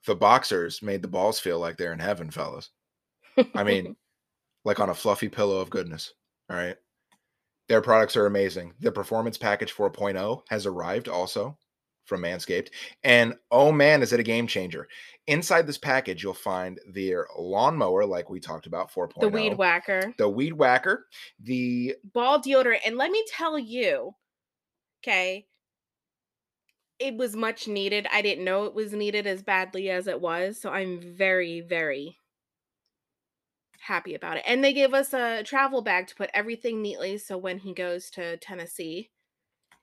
the 0.05 0.15
boxers 0.15 0.81
made 0.81 1.01
the 1.01 1.07
balls 1.07 1.39
feel 1.39 1.59
like 1.59 1.77
they're 1.77 1.93
in 1.93 1.99
heaven, 1.99 2.31
fellas. 2.31 2.69
I 3.55 3.63
mean, 3.63 3.95
like 4.65 4.79
on 4.79 4.89
a 4.89 4.95
fluffy 4.95 5.29
pillow 5.29 5.59
of 5.59 5.69
goodness. 5.69 6.13
All 6.49 6.57
right. 6.57 6.75
Their 7.69 7.81
products 7.81 8.15
are 8.15 8.25
amazing. 8.25 8.73
The 8.79 8.91
Performance 8.91 9.37
Package 9.37 9.73
4.0 9.73 10.41
has 10.49 10.65
arrived 10.65 11.09
also 11.09 11.57
from 12.07 12.21
Manscaped. 12.21 12.69
And 13.03 13.35
oh 13.51 13.71
man, 13.71 14.01
is 14.01 14.13
it 14.13 14.19
a 14.19 14.23
game 14.23 14.47
changer. 14.47 14.87
Inside 15.27 15.67
this 15.67 15.77
package, 15.77 16.23
you'll 16.23 16.33
find 16.33 16.79
their 16.87 17.27
lawnmower, 17.37 18.05
like 18.05 18.29
we 18.29 18.39
talked 18.39 18.65
about, 18.65 18.91
4.0. 18.91 19.19
The 19.19 19.29
weed 19.29 19.53
oh, 19.53 19.57
whacker. 19.57 20.13
The 20.17 20.29
weed 20.29 20.53
whacker. 20.53 21.05
The 21.41 21.95
ball 22.13 22.41
deodorant. 22.41 22.79
And 22.85 22.95
let 22.95 23.11
me 23.11 23.23
tell 23.29 23.59
you, 23.59 24.15
okay, 25.03 25.45
it 26.99 27.15
was 27.15 27.35
much 27.35 27.67
needed. 27.67 28.07
I 28.11 28.21
didn't 28.21 28.45
know 28.45 28.63
it 28.65 28.73
was 28.73 28.93
needed 28.93 29.27
as 29.27 29.43
badly 29.43 29.89
as 29.89 30.07
it 30.07 30.21
was. 30.21 30.59
So 30.59 30.69
I'm 30.69 31.01
very, 31.01 31.61
very 31.61 32.17
happy 33.79 34.15
about 34.15 34.37
it. 34.37 34.43
And 34.47 34.63
they 34.63 34.73
gave 34.73 34.93
us 34.93 35.13
a 35.13 35.43
travel 35.43 35.81
bag 35.81 36.07
to 36.07 36.15
put 36.15 36.29
everything 36.33 36.81
neatly. 36.81 37.17
So 37.17 37.37
when 37.37 37.59
he 37.59 37.73
goes 37.73 38.09
to 38.11 38.37
Tennessee, 38.37 39.11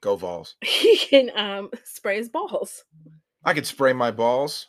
go 0.05 0.15
Vols. 0.15 0.55
He 0.63 0.97
can 0.97 1.31
um, 1.35 1.71
spray 1.83 2.17
his 2.17 2.29
balls. 2.29 2.83
I 3.43 3.53
could 3.53 3.65
spray 3.65 3.93
my 3.93 4.11
balls 4.11 4.67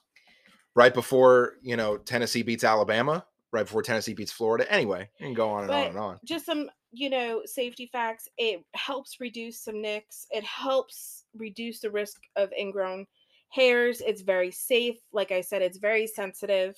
right 0.75 0.93
before, 0.93 1.55
you 1.63 1.77
know, 1.77 1.99
Tennessee 1.99 2.43
beats 2.43 2.65
Alabama, 2.65 3.25
right 3.53 3.65
before 3.65 3.83
Tennessee 3.83 4.15
beats 4.15 4.33
Florida. 4.33 4.71
Anyway, 4.71 5.09
you 5.21 5.27
can 5.27 5.35
go 5.35 5.51
on 5.51 5.61
and 5.61 5.69
But 5.69 5.77
on 5.77 5.89
and 5.89 5.99
on. 5.99 6.19
Just 6.25 6.47
some, 6.47 6.69
you 6.93 7.11
know, 7.11 7.43
safety 7.45 7.89
facts. 7.93 8.29
It 8.39 8.63
helps 8.75 9.21
reduce 9.21 9.61
some 9.61 9.81
nicks. 9.81 10.27
It 10.31 10.45
helps 10.45 11.25
reduce 11.37 11.81
the 11.81 11.91
risk 11.91 12.21
of 12.35 12.53
ingrown 12.59 13.07
hairs. 13.51 14.01
It's 14.01 14.23
very 14.23 14.51
safe. 14.51 14.97
Like 15.13 15.33
I 15.33 15.43
said, 15.43 15.63
it's 15.63 15.79
very 15.79 16.07
sensitive. 16.07 16.75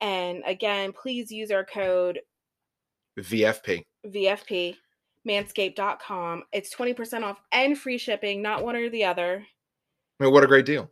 And 0.00 0.42
again, 0.46 0.92
please 0.92 1.30
use 1.30 1.50
our 1.50 1.64
code 1.64 2.20
VFP. 3.18 3.82
VFP 4.06 4.76
manscaped.com. 5.28 6.44
It's 6.52 6.74
20% 6.74 7.22
off 7.22 7.40
and 7.52 7.78
free 7.78 7.98
shipping, 7.98 8.42
not 8.42 8.64
one 8.64 8.76
or 8.76 8.88
the 8.88 9.04
other. 9.04 9.44
I 10.20 10.24
mean, 10.24 10.32
what 10.32 10.44
a 10.44 10.48
great 10.48 10.66
deal. 10.66 10.90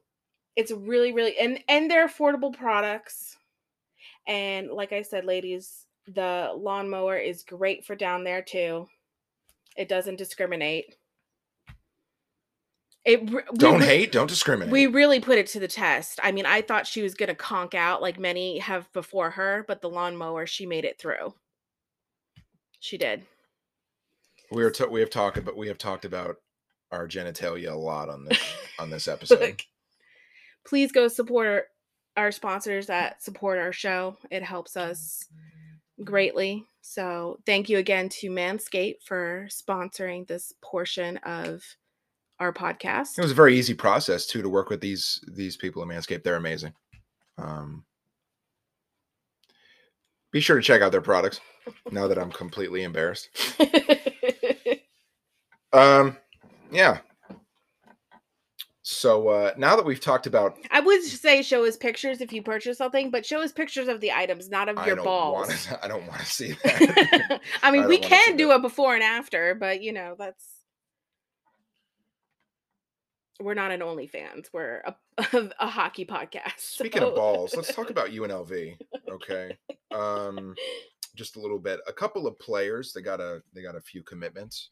It's 0.55 0.71
really, 0.71 1.13
really 1.13 1.39
and 1.39 1.59
and 1.69 1.91
they're 1.91 2.09
affordable 2.09 2.57
products. 2.57 3.37
And 4.27 4.71
like 4.71 4.93
I 4.93 5.03
said, 5.03 5.25
ladies, 5.25 5.87
the 6.07 6.53
lawnmower 6.57 7.17
is 7.17 7.43
great 7.43 7.85
for 7.85 7.95
down 7.95 8.25
there 8.25 8.43
too. 8.43 8.87
It 9.77 9.89
doesn't 9.89 10.17
discriminate. 10.17 10.97
It 13.05 13.31
we 13.31 13.41
Don't 13.55 13.81
re- 13.81 13.87
hate, 13.87 14.13
don't 14.13 14.27
discriminate. 14.27 14.73
We 14.73 14.87
really 14.87 15.21
put 15.21 15.39
it 15.39 15.47
to 15.49 15.61
the 15.61 15.69
test. 15.69 16.19
I 16.23 16.33
mean, 16.33 16.47
I 16.47 16.61
thought 16.61 16.87
she 16.87 17.03
was 17.03 17.15
gonna 17.15 17.35
conk 17.35 17.75
out 17.75 18.03
like 18.03 18.19
many 18.19 18.59
have 18.59 18.93
before 18.93 19.31
her, 19.31 19.65
but 19.69 19.81
the 19.81 19.91
lawnmower, 19.91 20.47
she 20.47 20.67
made 20.67 20.85
it 20.85 20.99
through. 20.99 21.35
She 22.81 22.99
did. 22.99 23.25
We 24.51 24.63
are 24.63 24.71
t- 24.71 24.87
we 24.87 25.01
have 25.01 25.11
talked 25.11 25.37
about 25.37 25.57
we 25.57 25.69
have 25.69 25.79
talked 25.79 26.05
about 26.05 26.37
our 26.93 27.09
genitalia 27.09 27.73
a 27.73 27.77
lot 27.77 28.09
on 28.09 28.25
this 28.25 28.39
on 28.79 28.91
this 28.91 29.09
episode. 29.09 29.41
Look, 29.41 29.63
please 30.67 30.93
go 30.93 31.09
support 31.09 31.47
our, 31.47 32.25
our 32.25 32.33
sponsors 32.33 32.87
that 32.87 33.23
support 33.23 33.59
our 33.59 33.73
show. 33.73 34.17
It 34.31 34.43
helps 34.43 34.77
us 34.77 35.25
greatly. 36.03 36.67
So 36.83 37.39
thank 37.47 37.69
you 37.69 37.79
again 37.79 38.09
to 38.21 38.31
Manscaped 38.31 39.03
for 39.05 39.49
sponsoring 39.51 40.27
this 40.27 40.53
portion 40.63 41.17
of 41.19 41.63
our 42.39 42.53
podcast. 42.53 43.19
It 43.19 43.23
was 43.23 43.33
a 43.33 43.35
very 43.35 43.59
easy 43.59 43.75
process 43.75 44.27
too 44.27 44.43
to 44.43 44.49
work 44.49 44.71
with 44.71 44.81
these 44.81 45.21
these 45.27 45.57
people 45.57 45.83
at 45.83 45.89
Manscaped. 45.89 46.23
They're 46.23 46.37
amazing. 46.37 46.75
Um, 47.39 47.85
be 50.31 50.41
sure 50.41 50.57
to 50.57 50.63
check 50.63 50.83
out 50.83 50.93
their 50.93 51.01
products. 51.01 51.41
Now 51.91 52.07
that 52.07 52.19
I'm 52.19 52.31
completely 52.31 52.83
embarrassed. 52.83 53.31
Um, 55.77 56.17
yeah. 56.71 56.99
So 58.83 59.29
uh, 59.29 59.53
now 59.57 59.75
that 59.75 59.85
we've 59.85 60.01
talked 60.01 60.29
about, 60.29 60.57
I 60.71 60.79
would 60.79 61.03
say 61.03 61.43
show 61.43 61.65
us 61.65 61.77
pictures 61.77 62.21
if 62.21 62.33
you 62.33 62.41
purchase 62.41 62.79
something, 62.79 63.11
but 63.11 63.27
show 63.27 63.41
us 63.43 63.51
pictures 63.51 63.89
of 63.89 64.01
the 64.01 64.13
items, 64.13 64.49
not 64.49 64.69
of 64.69 64.79
I 64.79 64.87
your 64.87 64.97
balls. 64.97 65.49
want 65.49 65.61
to. 65.61 65.85
I 65.85 65.89
don't 65.89 66.07
want 66.07 66.21
to 66.21 66.27
see 66.27 66.53
that. 66.65 67.41
I 67.65 67.73
mean, 67.73 67.83
I 67.83 67.87
we 67.89 67.97
wanna 67.97 68.09
can 68.09 68.37
do 68.37 68.49
that. 68.49 68.55
a 68.55 68.59
before 68.61 68.95
and 68.95 69.03
after, 69.03 69.57
but 69.57 69.83
you 69.83 69.93
know, 69.93 70.15
that's 70.17 70.45
we're 73.41 73.55
not 73.55 73.73
an 73.73 73.81
OnlyFans. 73.81 74.47
We're 74.53 74.83
a, 74.87 74.95
a, 75.59 75.67
hockey 75.67 76.05
podcast. 76.05 76.59
Speaking 76.59 77.03
of 77.03 77.17
balls, 77.17 77.55
let's 77.57 77.75
talk 77.75 77.91
about 77.91 78.11
UNLV. 78.11 78.77
Okay. 79.11 79.57
Um, 79.93 80.55
just 81.17 81.37
a 81.37 81.41
little 81.41 81.59
bit. 81.59 81.81
A 81.89 81.93
couple 81.93 82.27
of 82.27 82.39
players. 82.39 82.93
They 82.93 83.03
got 83.03 83.21
a. 83.21 83.43
They 83.53 83.63
got 83.63 83.75
a 83.75 83.81
few 83.81 84.03
commitments. 84.03 84.71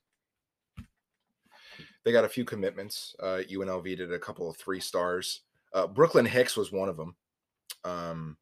They 2.05 2.13
got 2.13 2.25
a 2.25 2.29
few 2.29 2.45
commitments. 2.45 3.17
Uh, 3.19 3.41
UNLV 3.51 3.97
did 3.97 4.13
a 4.13 4.19
couple 4.19 4.49
of 4.49 4.57
three 4.57 4.81
stars. 4.81 5.41
Uh, 5.73 5.87
Brooklyn 5.87 6.27
Hicks 6.27 6.57
was 6.57 6.71
one 6.71 6.89
of 6.89 6.97
them. 6.97 7.17
Um, 7.85 8.37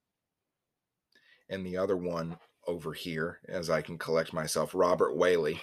and 1.48 1.64
the 1.64 1.76
other 1.76 1.96
one 1.96 2.36
over 2.66 2.92
here, 2.92 3.38
as 3.48 3.70
I 3.70 3.82
can 3.82 3.98
collect 3.98 4.32
myself, 4.32 4.74
Robert 4.74 5.16
Whaley. 5.16 5.60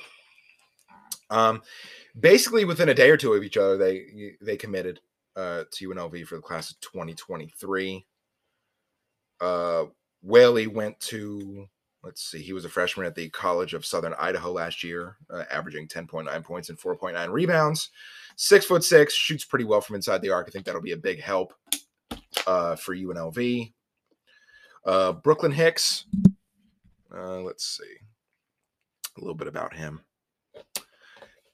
Um, 1.30 1.62
basically, 2.20 2.66
within 2.66 2.90
a 2.90 2.94
day 2.94 3.10
or 3.10 3.18
two 3.18 3.34
of 3.34 3.44
each 3.44 3.58
other, 3.58 3.78
they 3.78 4.36
they 4.42 4.58
committed 4.58 5.00
uh, 5.36 5.64
to 5.72 5.90
UNLV 5.90 6.26
for 6.26 6.36
the 6.36 6.42
class 6.42 6.72
of 6.72 6.80
2023. 6.82 8.06
Uh, 9.40 9.86
Whaley 10.22 10.68
went 10.68 11.00
to 11.02 11.68
let's 12.04 12.24
see, 12.24 12.42
he 12.42 12.54
was 12.54 12.66
a 12.66 12.70
freshman 12.70 13.06
at 13.06 13.16
the 13.16 13.30
College 13.30 13.74
of 13.74 13.86
Southern 13.86 14.14
Idaho 14.18 14.52
last 14.52 14.84
year, 14.84 15.18
uh, 15.30 15.44
averaging 15.52 15.88
10.9 15.88 16.44
points 16.44 16.70
and 16.70 16.80
4.9 16.80 17.30
rebounds. 17.32 17.90
Six 18.36 18.66
foot 18.66 18.84
six, 18.84 19.14
shoots 19.14 19.44
pretty 19.44 19.66
well 19.66 19.82
from 19.82 19.96
inside 19.96 20.22
the 20.22 20.32
arc. 20.32 20.48
I 20.48 20.52
think 20.52 20.66
that'll 20.66 20.82
be 20.82 20.94
a 20.94 20.98
big 20.98 21.22
help 21.22 21.54
uh, 22.48 22.76
for 22.76 22.96
UNLV. 22.96 23.74
Uh, 24.86 25.12
Brooklyn 25.12 25.52
Hicks, 25.52 26.06
uh, 27.14 27.42
let's 27.42 27.78
see 27.78 27.98
a 29.20 29.22
little 29.22 29.36
bit 29.36 29.48
about 29.48 29.74
him. 29.74 30.02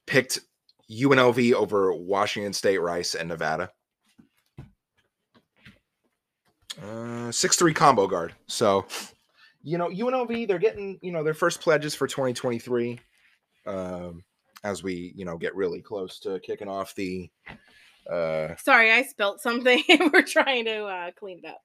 Picked 0.05 0.39
UNLV 0.89 1.53
over 1.53 1.93
Washington 1.93 2.53
State, 2.53 2.77
Rice, 2.79 3.15
and 3.15 3.29
Nevada. 3.29 3.71
Uh, 6.81 7.31
six 7.31 7.55
three 7.55 7.73
combo 7.73 8.05
guard. 8.05 8.35
So, 8.47 8.85
you 9.65 9.79
know, 9.79 9.89
UNLV 9.89 10.47
they're 10.47 10.59
getting 10.59 10.99
you 11.01 11.11
know 11.11 11.23
their 11.23 11.33
first 11.33 11.59
pledges 11.59 11.95
for 11.95 12.07
2023. 12.07 12.99
Um, 13.65 14.23
as 14.63 14.83
we 14.83 15.13
you 15.15 15.25
know 15.25 15.37
get 15.37 15.55
really 15.55 15.81
close 15.81 16.19
to 16.19 16.39
kicking 16.39 16.69
off 16.69 16.95
the. 16.95 17.29
Uh, 18.09 18.55
Sorry, 18.57 18.91
I 18.91 19.01
spelt 19.03 19.41
something. 19.41 19.83
we're 20.13 20.21
trying 20.21 20.65
to 20.65 20.85
uh, 20.85 21.11
clean 21.17 21.41
it 21.43 21.49
up. 21.49 21.61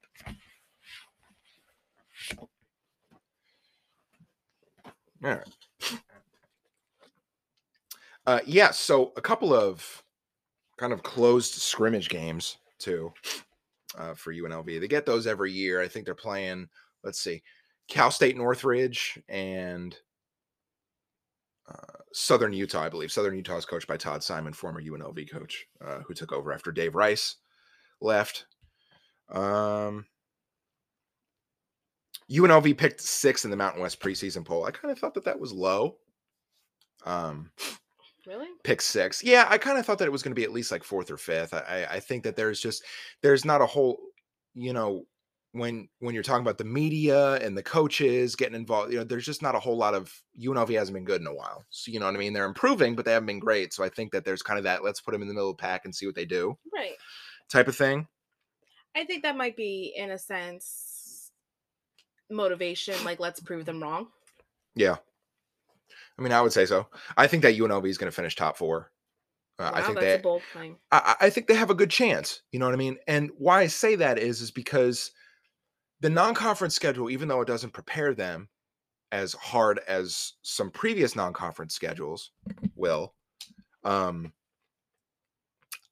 all 5.23 5.29
right. 5.29 5.47
Uh, 8.25 8.39
yeah, 8.45 8.71
so 8.71 9.13
a 9.17 9.21
couple 9.21 9.53
of 9.53 10.03
kind 10.77 10.93
of 10.93 11.03
closed 11.03 11.53
scrimmage 11.53 12.09
games 12.09 12.57
too 12.79 13.13
uh, 13.97 14.15
for 14.15 14.33
UNLV. 14.33 14.79
They 14.79 14.87
get 14.87 15.05
those 15.05 15.27
every 15.27 15.51
year. 15.51 15.81
I 15.81 15.87
think 15.87 16.05
they're 16.05 16.15
playing. 16.15 16.67
Let's 17.03 17.19
see, 17.19 17.41
Cal 17.87 18.11
State 18.11 18.37
Northridge 18.37 19.19
and 19.29 19.95
uh, 21.69 21.99
Southern 22.13 22.53
Utah, 22.53 22.83
I 22.83 22.89
believe. 22.89 23.11
Southern 23.11 23.35
Utah 23.35 23.57
is 23.57 23.65
coached 23.65 23.87
by 23.87 23.97
Todd 23.97 24.23
Simon, 24.23 24.53
former 24.53 24.81
UNLV 24.81 25.29
coach, 25.31 25.65
uh, 25.85 25.99
who 25.99 26.13
took 26.13 26.31
over 26.31 26.53
after 26.53 26.71
Dave 26.71 26.95
Rice 26.95 27.37
left. 28.01 28.45
Um, 29.29 30.05
UNLV 32.29 32.77
picked 32.77 33.01
sixth 33.01 33.45
in 33.45 33.51
the 33.51 33.57
Mountain 33.57 33.81
West 33.81 33.99
preseason 33.99 34.45
poll. 34.45 34.65
I 34.65 34.71
kind 34.71 34.91
of 34.91 34.99
thought 34.99 35.13
that 35.15 35.25
that 35.25 35.39
was 35.39 35.51
low. 35.53 35.97
Um, 37.05 37.51
Really? 38.27 38.47
pick 38.63 38.81
six. 38.81 39.23
Yeah, 39.23 39.47
I 39.49 39.57
kind 39.57 39.79
of 39.79 39.85
thought 39.85 39.97
that 39.97 40.05
it 40.05 40.11
was 40.11 40.21
going 40.21 40.31
to 40.31 40.39
be 40.39 40.43
at 40.43 40.51
least 40.53 40.71
like 40.71 40.83
fourth 40.83 41.09
or 41.09 41.17
fifth. 41.17 41.53
I, 41.55 41.59
I 41.89 41.95
I 41.95 41.99
think 41.99 42.23
that 42.23 42.35
there's 42.35 42.59
just 42.59 42.83
there's 43.23 43.45
not 43.45 43.61
a 43.61 43.65
whole, 43.65 43.99
you 44.53 44.73
know, 44.73 45.05
when 45.53 45.89
when 45.99 46.13
you're 46.13 46.23
talking 46.23 46.43
about 46.43 46.57
the 46.57 46.63
media 46.63 47.35
and 47.35 47.57
the 47.57 47.63
coaches 47.63 48.35
getting 48.35 48.55
involved, 48.55 48.91
you 48.91 48.99
know, 48.99 49.03
there's 49.03 49.25
just 49.25 49.41
not 49.41 49.55
a 49.55 49.59
whole 49.59 49.77
lot 49.77 49.93
of 49.93 50.13
UNLV 50.41 50.73
hasn't 50.77 50.95
been 50.95 51.03
good 51.05 51.21
in 51.21 51.27
a 51.27 51.33
while. 51.33 51.65
So 51.69 51.91
you 51.91 51.99
know 51.99 52.05
what 52.05 52.15
I 52.15 52.19
mean? 52.19 52.33
They're 52.33 52.45
improving, 52.45 52.95
but 52.95 53.05
they 53.05 53.11
haven't 53.11 53.27
been 53.27 53.39
great. 53.39 53.73
So 53.73 53.83
I 53.83 53.89
think 53.89 54.11
that 54.13 54.23
there's 54.23 54.41
kind 54.41 54.57
of 54.57 54.63
that 54.63 54.83
let's 54.83 55.01
put 55.01 55.11
them 55.11 55.21
in 55.21 55.27
the 55.27 55.33
middle 55.33 55.49
of 55.49 55.57
the 55.57 55.61
pack 55.61 55.81
and 55.85 55.93
see 55.93 56.05
what 56.05 56.15
they 56.15 56.25
do 56.25 56.57
Right. 56.73 56.93
type 57.49 57.67
of 57.67 57.75
thing. 57.75 58.07
I 58.95 59.05
think 59.05 59.23
that 59.23 59.37
might 59.37 59.55
be, 59.55 59.93
in 59.95 60.11
a 60.11 60.17
sense, 60.17 61.31
motivation. 62.29 62.93
Like, 63.05 63.19
let's 63.19 63.39
prove 63.39 63.65
them 63.65 63.81
wrong. 63.81 64.07
Yeah. 64.75 64.97
I 66.17 66.21
mean, 66.21 66.33
I 66.33 66.41
would 66.41 66.53
say 66.53 66.65
so. 66.65 66.87
I 67.17 67.27
think 67.27 67.43
that 67.43 67.55
UNLV 67.55 67.87
is 67.87 67.97
going 67.97 68.11
to 68.11 68.15
finish 68.15 68.35
top 68.35 68.57
four. 68.57 68.91
Uh, 69.59 69.71
I 69.73 69.81
think 69.81 69.95
that's 69.95 70.05
they 70.05 70.13
a 70.15 70.19
bold 70.19 70.41
claim. 70.51 70.77
I, 70.91 71.15
I 71.21 71.29
think 71.29 71.47
they 71.47 71.55
have 71.55 71.69
a 71.69 71.75
good 71.75 71.89
chance. 71.89 72.41
You 72.51 72.59
know 72.59 72.65
what 72.65 72.73
I 72.73 72.77
mean? 72.77 72.97
And 73.07 73.31
why 73.37 73.61
I 73.61 73.67
say 73.67 73.95
that 73.95 74.17
is 74.17 74.41
is 74.41 74.51
because 74.51 75.11
the 76.01 76.09
non-conference 76.09 76.75
schedule, 76.75 77.09
even 77.09 77.27
though 77.27 77.41
it 77.41 77.47
doesn't 77.47 77.71
prepare 77.71 78.13
them 78.13 78.49
as 79.11 79.33
hard 79.33 79.79
as 79.87 80.33
some 80.41 80.71
previous 80.71 81.15
non-conference 81.15 81.73
schedules 81.73 82.31
will, 82.75 83.15
um, 83.83 84.33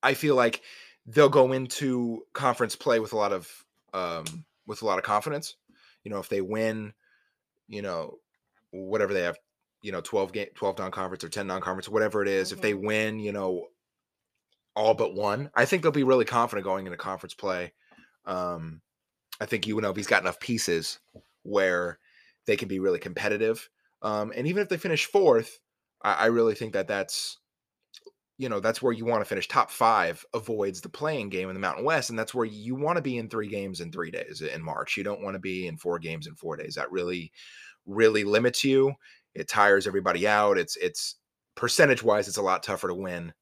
I 0.02 0.14
feel 0.14 0.36
like 0.36 0.64
they'll 1.06 1.30
go 1.30 1.52
into 1.52 2.26
conference 2.34 2.76
play 2.76 3.00
with 3.00 3.14
a 3.14 3.18
lot 3.18 3.34
of 3.34 3.66
um, 3.94 4.46
with 4.66 4.82
a 4.82 4.86
lot 4.86 4.98
of 5.00 5.04
confidence. 5.04 5.58
You 6.04 6.12
know, 6.12 6.20
if 6.20 6.30
they 6.30 6.42
win, 6.42 6.94
you 7.68 7.82
know, 7.82 8.20
whatever 8.72 9.14
they 9.14 9.24
have, 9.24 9.38
you 9.82 9.92
know, 9.92 10.02
12 10.02 10.34
game 10.34 10.50
12 10.56 10.78
non-conference 10.78 11.24
or 11.24 11.30
10 11.30 11.48
non-conference, 11.48 11.90
whatever 11.90 12.22
it 12.22 12.28
is, 12.28 12.52
if 12.52 12.62
they 12.62 12.74
Mhm. 12.74 12.84
win, 12.86 13.20
you 13.20 13.32
know, 13.32 13.70
all 14.76 14.94
but 14.94 15.14
one, 15.14 15.52
I 15.56 15.66
think 15.66 15.84
they'll 15.84 15.92
be 15.92 16.04
really 16.04 16.26
confident 16.26 16.64
going 16.64 16.86
into 16.86 16.98
conference 16.98 17.34
play. 17.34 17.74
Um, 18.26 18.82
I 19.40 19.46
think 19.46 19.66
UNLV's 19.66 20.08
got 20.08 20.22
enough 20.22 20.40
pieces 20.40 21.00
where 21.44 22.00
they 22.46 22.56
can 22.56 22.68
be 22.68 22.80
really 22.80 23.00
competitive. 23.00 23.70
Um, 24.02 24.32
and 24.36 24.48
even 24.48 24.62
if 24.62 24.70
they 24.70 24.78
finish 24.78 25.06
fourth, 25.06 25.60
I, 26.02 26.14
I 26.14 26.26
really 26.28 26.56
think 26.56 26.74
that 26.74 26.88
that's, 26.88 27.38
you 28.38 28.50
know, 28.50 28.60
that's 28.60 28.82
where 28.82 28.94
you 28.94 29.06
want 29.06 29.22
to 29.22 29.26
finish. 29.30 29.48
Top 29.48 29.70
five 29.70 30.26
avoids 30.34 30.82
the 30.82 30.90
playing 30.90 31.30
game 31.30 31.50
in 31.50 31.54
the 31.56 31.60
Mountain 31.60 31.84
West, 31.84 32.10
and 32.10 32.18
that's 32.18 32.34
where 32.34 32.46
you 32.46 32.76
want 32.76 32.96
to 32.96 33.02
be 33.02 33.18
in 33.18 33.30
three 33.30 33.48
games 33.48 33.82
in 33.82 33.92
three 33.92 34.12
days 34.12 34.42
in 34.42 34.64
March. 34.64 34.96
You 34.96 35.04
don't 35.04 35.22
want 35.22 35.36
to 35.36 35.40
be 35.40 35.68
in 35.68 35.78
four 35.78 36.00
games 36.00 36.28
in 36.28 36.36
four 36.36 36.56
days. 36.56 36.76
That 36.76 36.92
really, 36.92 37.32
really 37.86 38.24
limits 38.24 38.64
you. 38.64 38.94
It 39.36 39.50
tires 39.50 39.88
everybody 39.88 40.26
out. 40.28 40.58
It's 40.58 40.78
it's 40.78 41.16
percentage 41.56 42.02
wise, 42.02 42.30
it's 42.30 42.38
a 42.38 42.42
lot 42.42 42.64
tougher 42.64 42.88
to 42.88 42.96
win. 42.96 43.34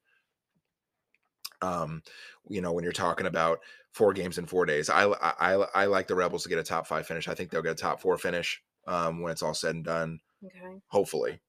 Um, 1.62 2.02
you 2.50 2.62
know, 2.62 2.72
when 2.74 2.84
you're 2.84 2.92
talking 2.92 3.28
about 3.28 3.60
four 3.98 4.14
games 4.14 4.38
in 4.38 4.46
four 4.46 4.66
days, 4.66 4.90
I 4.90 5.06
I 5.06 5.54
I, 5.74 5.86
like 5.88 6.08
the 6.08 6.16
Rebels 6.16 6.44
to 6.44 6.50
get 6.50 6.60
a 6.60 6.64
top 6.64 6.88
five 6.88 7.06
finish. 7.06 7.28
I 7.28 7.34
think 7.34 7.50
they'll 7.50 7.62
get 7.62 7.72
a 7.72 7.76
top 7.76 8.00
four 8.00 8.18
finish 8.18 8.62
um, 8.88 9.22
when 9.22 9.32
it's 9.32 9.44
all 9.44 9.54
said 9.54 9.76
and 9.76 9.84
done. 9.84 10.20
Okay. 10.46 10.80
Hopefully. 10.88 11.42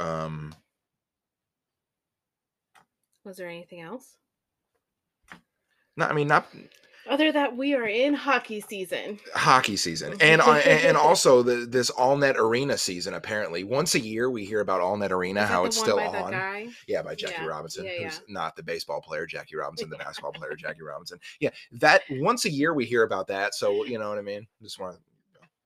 Um, 0.00 0.54
Was 3.24 3.36
there 3.36 3.48
anything 3.48 3.80
else? 3.80 4.16
not, 5.96 6.10
I 6.10 6.14
mean, 6.14 6.28
not 6.28 6.46
Other 7.10 7.32
that 7.32 7.56
we 7.56 7.74
are 7.74 7.86
in 7.86 8.14
hockey 8.14 8.60
season. 8.60 9.18
hockey 9.34 9.76
season. 9.76 10.14
And 10.20 10.40
uh, 10.40 10.52
and 10.52 10.96
also 10.96 11.42
the, 11.42 11.66
this 11.66 11.90
all 11.90 12.16
net 12.16 12.36
arena 12.38 12.78
season 12.78 13.14
apparently. 13.14 13.64
Once 13.64 13.94
a 13.96 14.00
year 14.00 14.30
we 14.30 14.44
hear 14.44 14.60
about 14.60 14.80
all 14.80 14.96
net 14.96 15.10
arena 15.12 15.44
how 15.44 15.64
it's 15.64 15.76
still 15.78 15.98
on. 15.98 16.72
yeah 16.86 17.02
by 17.02 17.14
jackie 17.16 17.34
Yeah, 17.42 17.46
robinson 17.46 17.84
yeah, 17.84 18.04
who's 18.04 18.20
yeah. 18.28 18.32
not 18.34 18.54
the 18.54 18.62
baseball 18.62 19.00
player 19.00 19.26
jackie 19.26 19.56
robinson 19.56 19.90
the 19.90 19.96
basketball 19.96 20.32
player 20.32 20.54
jackie 20.58 20.82
robinson. 20.82 21.18
Yeah 21.40 21.50
that 21.72 22.02
once 22.12 22.44
a 22.44 22.50
year 22.50 22.72
we 22.74 22.84
hear 22.86 23.02
about 23.02 23.26
that. 23.26 23.54
So 23.54 23.84
you 23.84 23.98
know 23.98 24.08
what 24.08 24.18
i 24.18 24.22
mean? 24.22 24.46
Just 24.62 24.78
want 24.78 24.96
to 24.96 25.02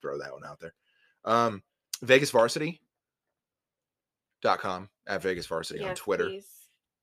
throw 0.01 0.19
that 0.19 0.33
one 0.33 0.45
out 0.45 0.59
there. 0.61 0.75
Um 1.27 1.63
vegas 2.03 2.31
varsity 2.31 2.81
dot 4.43 4.61
com 4.61 4.89
at 5.07 5.23
vegas 5.23 5.47
varsity 5.47 5.85
on 5.85 5.95
twitter. 5.95 6.27
please. 6.29 6.49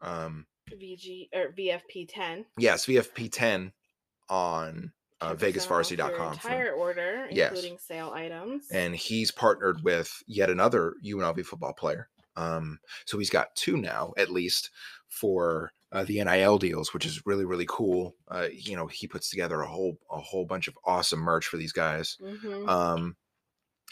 um 0.02 0.46
VG 0.72 1.28
or 1.34 1.52
VFP 1.58 2.08
ten. 2.08 2.46
yes 2.58 2.86
vfp 2.86 3.30
10 3.32 3.72
on 4.32 4.92
uh, 5.20 5.34
10% 5.34 5.34
off 5.36 5.42
your 5.42 5.52
vegasvarsity.com 5.54 6.34
Entire 6.34 6.72
order, 6.72 7.28
Yes. 7.30 7.52
including 7.52 7.78
sale 7.78 8.12
items. 8.16 8.66
and 8.72 8.96
he's 8.96 9.30
partnered 9.30 9.84
with 9.84 10.24
yet 10.26 10.50
another 10.50 10.96
UNLV 11.06 11.46
football 11.46 11.74
player. 11.74 12.10
Um, 12.38 12.80
so 13.06 13.20
he's 13.20 13.30
got 13.30 13.54
two 13.56 13.78
now, 13.78 14.14
at 14.18 14.32
least, 14.32 14.72
for 15.10 15.74
uh, 15.92 16.06
the 16.06 16.24
NIL 16.24 16.58
deals, 16.58 16.94
which 16.94 17.06
is 17.06 17.26
really 17.26 17.44
really 17.44 17.66
cool. 17.68 18.16
Uh, 18.30 18.48
you 18.52 18.76
know, 18.78 18.88
he 18.88 19.06
puts 19.08 19.30
together 19.30 19.60
a 19.62 19.68
whole 19.68 19.98
a 20.10 20.20
whole 20.22 20.46
bunch 20.46 20.70
of 20.70 20.78
awesome 20.86 21.20
merch 21.20 21.46
for 21.46 21.58
these 21.58 21.74
guys, 21.74 22.18
Mhm. 22.24 22.68
um, 22.70 23.18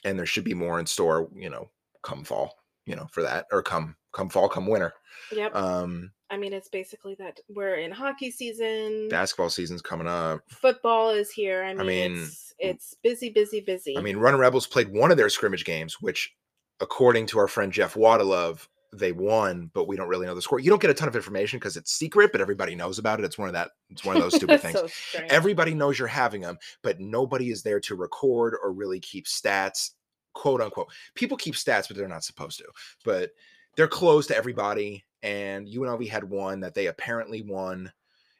and 0.06 0.18
there 0.18 0.26
should 0.26 0.46
be 0.46 0.54
more 0.54 0.80
in 0.80 0.86
store. 0.86 1.30
You 1.36 1.50
know, 1.50 1.70
come 2.02 2.24
fall, 2.24 2.56
you 2.90 2.96
know, 2.96 3.08
for 3.12 3.22
that, 3.22 3.46
or 3.52 3.62
come 3.62 3.96
come 4.12 4.30
fall, 4.30 4.50
come 4.50 4.66
winter. 4.66 4.94
yep. 5.32 5.56
Um, 5.56 6.12
I 6.32 6.38
mean, 6.38 6.54
it's 6.54 6.70
basically 6.70 7.16
that 7.20 7.40
we're 7.48 7.76
in 7.76 7.92
hockey 7.92 8.32
season. 8.32 9.08
basketball 9.10 9.50
season's 9.50 9.82
coming 9.82 10.08
up. 10.08 10.42
Football 10.48 11.12
is 11.12 11.32
here. 11.32 11.64
I 11.64 11.74
mean, 11.74 11.88
mean, 11.88 12.24
it's, 12.24 12.54
it's 12.60 12.96
busy, 13.04 13.30
busy, 13.30 13.62
busy. 13.62 13.98
I 13.98 14.02
mean, 14.02 14.18
Run 14.18 14.36
Rebels 14.36 14.68
played 14.68 14.90
one 14.90 15.12
of 15.12 15.18
their 15.18 15.30
scrimmage 15.30 15.66
games, 15.66 16.02
which, 16.02 16.34
according 16.80 17.28
to 17.28 17.40
our 17.40 17.48
friend 17.48 17.72
Jeff 17.72 17.94
Wadalove, 17.94 18.68
they 18.92 19.12
won, 19.12 19.70
but 19.74 19.88
we 19.88 19.96
don't 19.96 20.08
really 20.08 20.26
know 20.26 20.36
the 20.36 20.42
score. 20.42 20.60
You 20.60 20.70
don't 20.70 20.82
get 20.82 20.90
a 20.90 20.96
ton 20.96 21.08
of 21.08 21.16
information 21.16 21.60
because 21.60 21.78
it's 21.78 21.92
secret, 21.92 22.32
but 22.32 22.42
everybody 22.42 22.76
knows 22.76 22.98
about 22.98 23.20
it. 23.20 23.26
It's 23.26 23.38
one 23.38 23.48
of 23.48 23.54
that. 23.54 23.72
It's 23.90 24.04
one 24.04 24.16
of 24.16 24.22
those 24.22 24.36
stupid 24.36 24.62
things. 24.62 24.80
so. 25.12 25.20
Everybody 25.30 25.74
knows 25.74 26.00
you're 26.00 26.08
having 26.08 26.42
them, 26.42 26.58
but 26.82 27.00
nobody 27.00 27.52
is 27.52 27.62
there 27.62 27.80
to 27.82 27.96
record 27.96 28.56
or 28.62 28.72
really 28.72 29.00
keep 29.00 29.26
stats, 29.26 29.92
quote 30.40 30.62
unquote. 30.62 30.90
People 31.16 31.38
keep 31.38 31.56
stats, 31.56 31.88
but 31.88 31.98
they're 31.98 32.08
not 32.08 32.24
supposed 32.24 32.58
to. 32.60 32.66
But 33.04 33.32
they're 33.76 33.88
closed 33.88 34.30
to 34.30 34.38
everybody. 34.38 35.04
And 35.22 35.68
UNLV 35.68 36.08
had 36.10 36.24
one 36.24 36.62
that 36.62 36.74
they 36.74 36.88
apparently 36.88 37.42
won, 37.42 37.92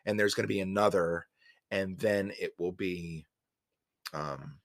and 0.06 0.18
there's 0.18 0.34
going 0.34 0.46
to 0.46 0.54
be 0.54 0.62
another, 0.62 1.28
and 1.72 1.98
then 2.00 2.32
it 2.40 2.54
will 2.58 2.72
be, 2.72 3.26
um, 4.14 4.58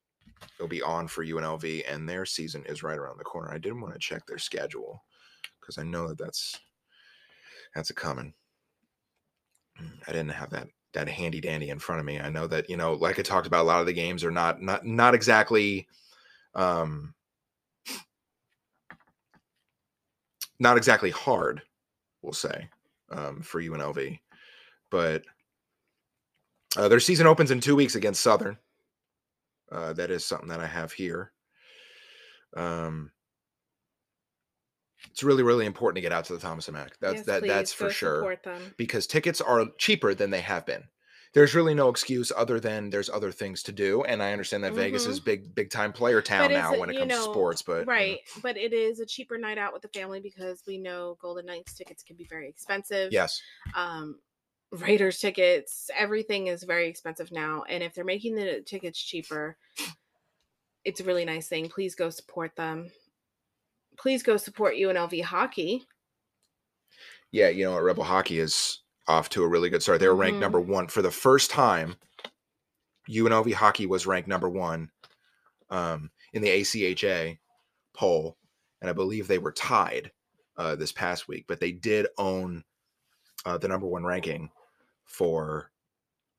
it'll 0.56 0.68
be 0.68 0.82
on 0.82 1.08
for 1.08 1.24
UNLV, 1.24 1.92
and 1.92 2.08
their 2.08 2.24
season 2.24 2.64
is 2.66 2.84
right 2.84 2.98
around 2.98 3.18
the 3.18 3.24
corner. 3.24 3.52
I 3.52 3.58
did 3.58 3.72
want 3.72 3.94
to 3.94 3.98
check 3.98 4.24
their 4.26 4.38
schedule 4.38 5.02
because 5.60 5.76
I 5.76 5.82
know 5.82 6.06
that 6.08 6.18
that's 6.18 6.60
that's 7.74 7.90
a 7.90 7.94
coming. 7.94 8.32
Mm, 9.82 9.98
I 10.06 10.12
didn't 10.12 10.30
have 10.30 10.50
that 10.50 10.68
that 10.92 11.08
handy 11.08 11.40
dandy 11.40 11.70
in 11.70 11.80
front 11.80 11.98
of 11.98 12.06
me. 12.06 12.20
I 12.20 12.30
know 12.30 12.46
that 12.46 12.70
you 12.70 12.76
know, 12.76 12.92
like 12.92 13.18
I 13.18 13.22
talked 13.22 13.48
about, 13.48 13.64
a 13.64 13.66
lot 13.68 13.80
of 13.80 13.86
the 13.86 13.92
games 13.92 14.22
are 14.22 14.30
not 14.30 14.62
not 14.62 14.86
not 14.86 15.14
exactly, 15.14 15.88
um, 16.54 17.14
not 20.58 20.76
exactly 20.76 21.10
hard. 21.10 21.62
We'll 22.22 22.32
say 22.32 22.68
um, 23.10 23.42
for 23.42 23.60
UNLV, 23.60 24.18
but 24.90 25.24
uh, 26.76 26.88
their 26.88 27.00
season 27.00 27.26
opens 27.26 27.50
in 27.50 27.60
two 27.60 27.76
weeks 27.76 27.94
against 27.94 28.22
Southern. 28.22 28.56
Uh, 29.70 29.92
that 29.94 30.10
is 30.10 30.24
something 30.24 30.48
that 30.48 30.60
I 30.60 30.66
have 30.66 30.92
here. 30.92 31.32
Um, 32.56 33.10
it's 35.10 35.22
really 35.22 35.42
really 35.42 35.66
important 35.66 35.96
to 35.96 36.02
get 36.02 36.12
out 36.12 36.24
to 36.26 36.32
the 36.32 36.38
Thomas 36.38 36.68
and 36.68 36.76
Mack. 36.76 36.98
That's 37.00 37.16
Yes, 37.16 37.26
that 37.26 37.46
that's 37.46 37.72
for 37.72 37.90
sure 37.90 38.36
because 38.76 39.06
tickets 39.06 39.40
are 39.40 39.66
cheaper 39.78 40.14
than 40.14 40.30
they 40.30 40.40
have 40.40 40.64
been. 40.66 40.84
There's 41.34 41.54
really 41.54 41.74
no 41.74 41.88
excuse 41.88 42.32
other 42.36 42.60
than 42.60 42.90
there's 42.90 43.10
other 43.10 43.32
things 43.32 43.62
to 43.64 43.72
do, 43.72 44.04
and 44.04 44.22
I 44.22 44.32
understand 44.32 44.62
that 44.64 44.72
Vegas 44.72 45.06
is 45.06 45.18
big, 45.18 45.54
big 45.54 45.68
time 45.68 45.92
player 45.92 46.22
town 46.22 46.52
now 46.52 46.78
when 46.78 46.90
it 46.90 46.96
comes 46.96 47.12
to 47.12 47.22
sports. 47.22 47.60
But 47.60 47.80
you 47.80 47.84
know, 47.86 47.92
right, 47.92 48.18
but 48.40 48.56
it 48.56 48.72
is 48.72 49.00
a 49.00 49.06
cheaper 49.06 49.36
night 49.36 49.58
out 49.58 49.72
with 49.72 49.82
the 49.82 49.88
family 49.88 50.20
because 50.20 50.62
we 50.66 50.78
know 50.78 51.18
Golden 51.20 51.46
Knights 51.46 51.74
tickets 51.74 52.02
can 52.02 52.16
be 52.16 52.24
very 52.24 52.48
expensive. 52.48 53.12
yes, 53.12 53.42
um 53.74 54.16
Raiders 54.72 55.18
tickets, 55.20 55.90
everything 55.96 56.48
is 56.48 56.64
very 56.64 56.88
expensive 56.88 57.30
now. 57.30 57.62
And 57.68 57.82
if 57.82 57.94
they're 57.94 58.04
making 58.04 58.34
the 58.34 58.62
tickets 58.66 59.00
cheaper, 59.00 59.56
it's 60.84 61.00
a 61.00 61.04
really 61.04 61.24
nice 61.24 61.48
thing. 61.48 61.68
Please 61.68 61.94
go 61.94 62.10
support 62.10 62.56
them. 62.56 62.90
Please 63.96 64.22
go 64.22 64.36
support 64.36 64.74
UNLV 64.74 65.22
hockey. 65.22 65.86
yeah, 67.30 67.48
you 67.48 67.64
know 67.64 67.72
what, 67.72 67.82
Rebel 67.84 68.04
Hockey 68.04 68.38
is 68.40 68.80
off 69.06 69.28
to 69.30 69.42
a 69.44 69.48
really 69.48 69.70
good 69.70 69.82
start. 69.82 70.00
They 70.00 70.08
were 70.08 70.16
ranked 70.16 70.38
Mhm. 70.38 70.42
number 70.42 70.60
one 70.60 70.88
for 70.88 71.02
the 71.02 71.10
first 71.10 71.50
time. 71.50 71.96
UNLV 73.08 73.52
hockey 73.52 73.86
was 73.86 74.06
ranked 74.06 74.28
number 74.28 74.48
one 74.48 74.90
um, 75.70 76.10
in 76.32 76.42
the 76.42 76.48
ACHA 76.48 77.38
poll, 77.94 78.38
and 78.80 78.88
I 78.88 78.92
believe 78.92 79.26
they 79.26 79.38
were 79.38 79.52
tied 79.52 80.12
uh, 80.56 80.76
this 80.76 80.92
past 80.92 81.26
week. 81.26 81.46
But 81.48 81.60
they 81.60 81.72
did 81.72 82.06
own 82.16 82.64
uh, 83.44 83.58
the 83.58 83.68
number 83.68 83.86
one 83.86 84.04
ranking 84.04 84.50
for 85.04 85.70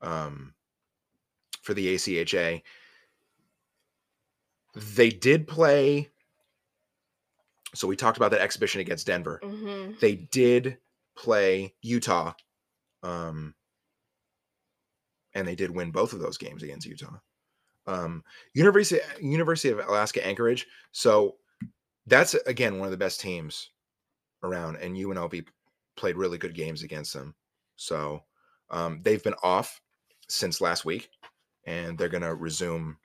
um, 0.02 0.54
for 1.62 1.74
the 1.74 1.94
ACHA. 1.96 2.64
They 4.76 5.10
did 5.10 5.48
play. 5.48 6.12
So 7.74 7.88
we 7.88 7.96
talked 7.96 8.18
about 8.18 8.32
that 8.32 8.42
exhibition 8.42 8.82
against 8.82 9.06
Denver 9.08 9.40
hmm 9.44 9.92
they 10.00 10.16
did 10.16 10.78
play 11.16 11.74
Utah, 11.82 12.34
um, 13.06 13.54
and 15.36 15.48
they 15.48 15.56
did 15.56 15.70
win 15.72 15.92
both 15.92 16.14
of 16.14 16.20
those 16.20 16.38
games 16.38 16.64
against 16.64 16.88
Utah. 16.88 17.18
Um, 17.88 18.24
University 18.54 19.02
University 19.22 19.70
of 19.70 19.80
Alaska 19.80 20.26
Anchorage. 20.26 20.66
So 20.92 21.36
that's 22.08 22.34
again 22.34 22.80
one 22.80 22.88
of 22.88 22.92
the 22.92 22.98
best 22.98 23.22
teams 23.22 23.70
around, 24.44 24.78
and 24.78 24.96
UNLV 24.96 25.46
played 25.96 26.18
really 26.18 26.38
good 26.38 26.56
games 26.56 26.84
against 26.84 27.14
them. 27.14 27.36
So 27.76 28.24
um, 28.72 29.02
they've 29.04 29.24
been 29.24 29.36
off 29.44 29.80
since 30.30 30.62
last 30.62 30.84
week, 30.86 31.10
and 31.66 31.98
they're 31.98 32.10
gonna 32.10 32.34
resume 32.34 32.98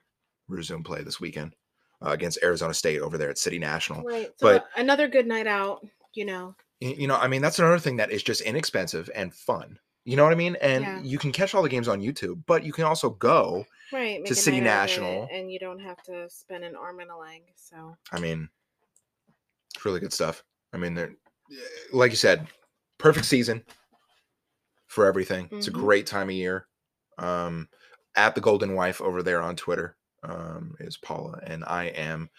resume 0.47 0.83
play 0.83 1.03
this 1.03 1.19
weekend 1.19 1.55
uh, 2.03 2.09
against 2.09 2.39
Arizona 2.43 2.73
State 2.73 3.01
over 3.01 3.17
there 3.17 3.29
at 3.29 3.37
City 3.37 3.59
National. 3.59 4.01
Right. 4.03 4.31
So 4.37 4.47
But- 4.53 4.67
another 4.75 5.07
good 5.07 5.27
night 5.27 5.47
out, 5.47 5.85
you 6.15 6.25
know. 6.25 6.55
you 6.79 7.07
know 7.07 7.15
i 7.17 7.27
mean 7.27 7.43
that's 7.43 7.59
another 7.59 7.77
thing 7.77 7.97
that 7.97 8.11
is 8.11 8.23
just 8.23 8.41
inexpensive 8.41 9.07
and 9.13 9.31
fun 9.33 9.77
you 10.05 10.15
know 10.15 10.23
what 10.23 10.31
i 10.33 10.35
mean 10.35 10.55
and 10.61 10.83
Yeah. 10.83 11.01
you 11.01 11.17
can 11.19 11.31
catch 11.31 11.53
all 11.53 11.61
the 11.61 11.69
games 11.69 11.87
on 11.87 12.01
youtube 12.01 12.43
but 12.47 12.63
you 12.63 12.73
can 12.73 12.85
also 12.85 13.09
go 13.11 13.65
Right. 13.93 14.25
To 14.25 14.33
City 14.35 14.61
National. 14.61 15.27
And 15.33 15.51
you 15.51 15.59
don't 15.59 15.79
have 15.79 16.01
to 16.03 16.29
spend 16.29 16.63
an 16.63 16.77
arm 16.77 17.01
and 17.01 17.11
a 17.11 17.17
leg. 17.17 17.41
So 17.57 17.95
i 18.13 18.19
mean 18.21 18.47
it's 19.75 19.83
really 19.85 19.99
good 19.99 20.13
stuff 20.13 20.43
i 20.73 20.77
mean 20.77 20.93
they're 20.93 21.13
like 21.91 22.11
you 22.11 22.15
said 22.17 22.47
perfect 22.97 23.25
season 23.25 23.63
for 24.87 25.05
everything. 25.05 25.49
It's 25.51 25.67
a 25.67 25.71
Mhm. 25.71 25.75
great 25.75 26.07
time 26.07 26.29
of 26.29 26.35
year. 26.35 26.67
Um, 27.17 27.67
at 28.15 28.35
the 28.35 28.41
Golden 28.41 28.75
Wife 28.75 29.01
over 29.01 29.21
there 29.23 29.41
on 29.41 29.55
Twitter 29.55 29.97
um, 30.23 30.75
is 30.79 30.97
Paula, 30.97 31.39
and 31.43 31.63
I 31.65 31.85
am 31.85 32.29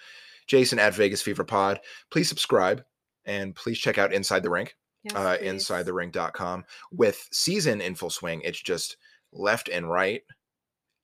Jason 0.47 0.79
at 0.79 0.95
Vegas 0.95 1.21
Fever 1.23 1.45
Pod. 1.45 1.81
Please 2.11 2.29
subscribe 2.29 2.85
and 3.25 3.55
please 3.55 3.79
check 3.79 3.99
out 3.99 4.13
Inside 4.13 4.43
the 4.43 4.51
Rink, 4.51 4.77
Yes, 5.05 5.15
uh, 5.17 5.37
please. 5.39 5.49
InsideTheRink.com. 5.49 6.65
With 6.93 7.29
season 7.33 7.81
in 7.81 7.95
full 7.95 8.11
swing, 8.11 8.41
it's 8.45 8.61
just 8.61 8.97
left 9.33 9.69
and 9.69 9.89
right 9.89 10.23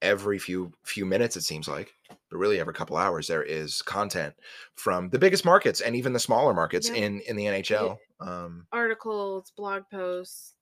every 0.02 0.38
few 0.38 0.72
few 0.84 1.04
minutes. 1.04 1.36
It 1.36 1.42
seems 1.42 1.66
like, 1.66 1.92
but 2.30 2.36
really 2.38 2.60
every 2.60 2.74
couple 2.74 2.96
hours 2.96 3.26
there 3.26 3.42
is 3.42 3.82
content 3.82 4.34
from 4.76 5.08
the 5.10 5.18
biggest 5.18 5.44
markets 5.44 5.80
and 5.80 5.96
even 5.96 6.12
the 6.12 6.20
smaller 6.20 6.54
markets 6.54 6.88
Yeah. 6.88 6.96
in 6.96 7.20
in 7.22 7.36
the 7.36 7.46
NHL. 7.46 7.98
Um, 8.20 8.66
articles, 8.72 9.52
blog 9.56 9.82
posts, 9.90 10.54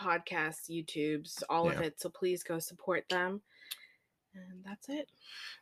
podcasts, 0.00 0.70
YouTubes, 0.70 1.42
all 1.50 1.68
of 1.70 1.80
it. 1.80 2.00
So 2.00 2.08
please 2.08 2.42
go 2.42 2.58
support 2.58 3.04
them. 3.10 3.42
And 4.34 4.62
that's 4.64 4.88
it. 4.88 5.08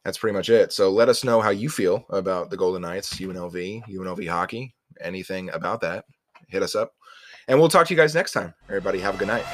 that's 0.05 0.19
pretty 0.19 0.35
much 0.37 0.51
it. 0.51 0.73
So 0.73 0.91
let 0.91 1.09
us 1.09 1.25
know 1.25 1.41
how 1.41 1.51
you 1.51 1.71
feel 1.71 2.05
about 2.11 2.51
the 2.51 2.57
Golden 2.59 2.83
Knights, 2.83 3.15
UNLV, 3.19 3.83
UNLV 3.89 4.29
hockey, 4.29 4.75
anything 5.01 5.49
about 5.51 5.81
that. 5.81 6.05
Hit 6.49 6.63
us 6.63 6.75
up. 6.75 6.93
And 7.49 7.59
we'll 7.59 7.69
talk 7.69 7.87
to 7.87 7.95
you 7.95 7.99
guys 7.99 8.15
next 8.15 8.33
time. 8.33 8.55
Everybody, 8.69 9.01
have 9.01 9.15
a 9.15 9.19
good 9.19 9.29
night. 9.29 9.45